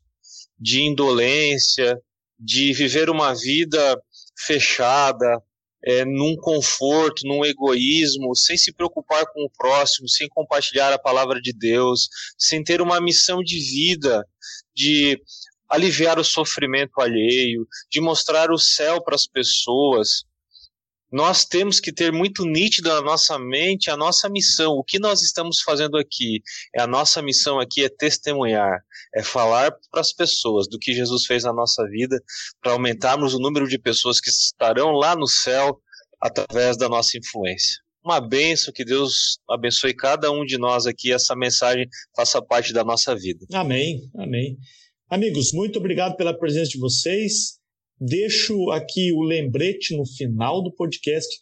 de 0.57 0.83
indolência, 0.83 2.00
de 2.38 2.72
viver 2.72 3.11
uma 3.11 3.35
vida 3.35 4.00
fechada, 4.38 5.42
é, 5.85 6.05
num 6.05 6.37
conforto, 6.37 7.26
num 7.26 7.44
egoísmo, 7.44 8.37
sem 8.37 8.57
se 8.57 8.72
preocupar 8.72 9.26
com 9.26 9.44
o 9.44 9.50
próximo, 9.50 10.09
sem 10.09 10.28
compartilhar 10.28 10.92
a 10.92 11.00
palavra 11.00 11.40
de 11.40 11.52
Deus, 11.52 12.09
sem 12.38 12.62
ter 12.62 12.81
uma 12.81 13.00
missão 13.00 13.42
de 13.42 13.59
vida, 13.59 14.24
de 14.72 15.20
aliviar 15.72 16.18
o 16.18 16.24
sofrimento 16.24 17.00
alheio, 17.00 17.66
de 17.90 18.00
mostrar 18.00 18.50
o 18.50 18.58
céu 18.58 19.02
para 19.02 19.14
as 19.14 19.26
pessoas. 19.26 20.24
Nós 21.11 21.46
temos 21.46 21.80
que 21.80 21.92
ter 21.92 22.12
muito 22.12 22.44
nítido 22.44 22.90
na 22.90 23.00
nossa 23.00 23.38
mente 23.38 23.90
a 23.90 23.96
nossa 23.96 24.28
missão. 24.28 24.72
O 24.72 24.85
que 24.85 24.98
nós 24.98 25.22
estamos 25.22 25.61
fazendo 25.61 25.96
aqui? 25.96 26.42
É 26.74 26.82
a 26.82 26.87
nossa 26.87 27.22
missão 27.22 27.58
aqui 27.58 27.85
é 27.85 27.88
testemunhar, 27.88 28.80
é 29.14 29.22
falar 29.22 29.72
para 29.90 30.00
as 30.00 30.12
pessoas 30.12 30.68
do 30.68 30.78
que 30.78 30.92
Jesus 30.92 31.24
fez 31.24 31.44
na 31.44 31.52
nossa 31.52 31.87
vida, 31.88 32.22
para 32.62 32.72
aumentarmos 32.72 33.35
o 33.35 33.38
número 33.38 33.66
de 33.66 33.78
pessoas 33.78 34.20
que 34.20 34.30
estarão 34.30 34.92
lá 34.92 35.16
no 35.16 35.26
céu 35.26 35.80
através 36.20 36.76
da 36.76 36.88
nossa 36.88 37.16
influência. 37.16 37.80
Uma 38.04 38.20
benção, 38.20 38.72
que 38.74 38.85
Deus 38.85 39.38
abençoe 39.48 39.94
cada 39.94 40.30
um 40.30 40.44
de 40.44 40.58
nós 40.58 40.87
aqui, 40.87 41.12
essa 41.12 41.37
mensagem 41.37 41.87
faça 42.16 42.42
parte 42.42 42.72
da 42.72 42.85
nossa 42.85 43.14
vida. 43.14 43.46
Amém, 43.52 44.11
amém. 44.18 44.58
Amigos, 45.12 45.53
muito 45.53 45.79
obrigado 45.79 46.16
pela 46.16 46.33
presença 46.33 46.70
de 46.70 46.79
vocês. 46.79 47.59
Deixo 48.01 48.70
aqui 48.70 49.12
o 49.12 49.20
lembrete 49.20 49.94
no 49.94 50.07
final 50.07 50.62
do 50.62 50.72
podcast. 50.72 51.38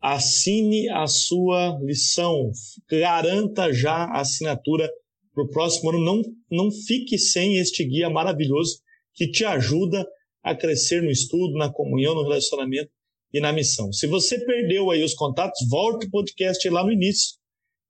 Assine 0.00 0.88
a 0.88 1.06
sua 1.06 1.78
lição, 1.82 2.50
garanta 2.90 3.70
já 3.70 4.04
a 4.06 4.22
assinatura 4.22 4.90
para 5.34 5.44
o 5.44 5.50
próximo 5.50 5.90
ano. 5.90 6.02
Não, 6.02 6.22
não 6.50 6.70
fique 6.70 7.18
sem 7.18 7.58
este 7.58 7.84
guia 7.84 8.08
maravilhoso 8.08 8.80
que 9.12 9.30
te 9.30 9.44
ajuda 9.44 10.02
a 10.42 10.56
crescer 10.56 11.02
no 11.02 11.10
estudo, 11.10 11.58
na 11.58 11.70
comunhão, 11.70 12.14
no 12.14 12.22
relacionamento 12.22 12.90
e 13.30 13.40
na 13.40 13.52
missão. 13.52 13.92
Se 13.92 14.06
você 14.06 14.42
perdeu 14.42 14.90
aí 14.90 15.04
os 15.04 15.12
contatos, 15.12 15.68
volte 15.68 16.06
o 16.06 16.10
podcast 16.10 16.66
lá 16.70 16.82
no 16.82 16.90
início 16.90 17.36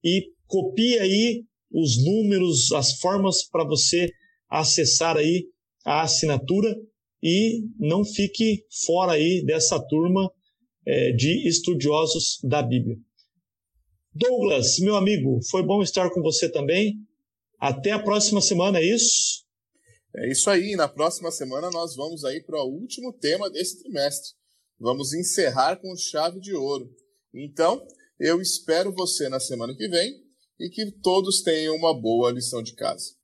e 0.03 0.33
copie 0.49 0.99
aí 0.99 1.45
os 1.73 2.05
números, 2.05 2.73
as 2.73 2.99
formas 2.99 3.45
para 3.49 3.63
você 3.63 4.11
acessar 4.51 5.17
aí 5.17 5.47
a 5.85 6.03
assinatura 6.03 6.77
e 7.23 7.65
não 7.79 8.05
fique 8.05 8.67
fora 8.85 9.13
aí 9.13 9.45
dessa 9.45 9.79
turma 9.79 10.31
é, 10.87 11.13
de 11.13 11.47
estudiosos 11.49 12.39
da 12.43 12.63
Bíblia. 12.63 12.97
Douglas, 14.13 14.79
meu 14.81 14.97
amigo, 14.97 15.39
foi 15.49 15.63
bom 15.63 15.83
estar 15.83 16.11
com 16.11 16.21
você 16.21 16.51
também. 16.51 16.97
Até 17.59 17.93
a 17.93 18.03
próxima 18.03 18.41
semana, 18.41 18.81
é 18.81 18.85
isso? 18.85 19.45
É 20.17 20.31
isso 20.31 20.51
aí. 20.51 20.75
Na 20.75 20.89
próxima 20.89 21.31
semana 21.31 21.71
nós 21.71 21.95
vamos 21.95 22.25
aí 22.25 22.43
para 22.43 22.61
o 22.61 22.69
último 22.69 23.13
tema 23.13 23.49
desse 23.49 23.81
trimestre. 23.83 24.33
Vamos 24.79 25.13
encerrar 25.13 25.77
com 25.77 25.95
chave 25.97 26.41
de 26.41 26.55
ouro. 26.55 26.91
Então, 27.33 27.87
eu 28.19 28.41
espero 28.41 28.93
você 28.93 29.29
na 29.29 29.39
semana 29.39 29.77
que 29.77 29.87
vem 29.89 30.13
e 30.59 30.69
que 30.69 30.91
todos 30.91 31.43
tenham 31.43 31.77
uma 31.77 31.95
boa 31.95 32.33
lição 32.33 32.63
de 32.63 32.75
casa. 32.75 33.20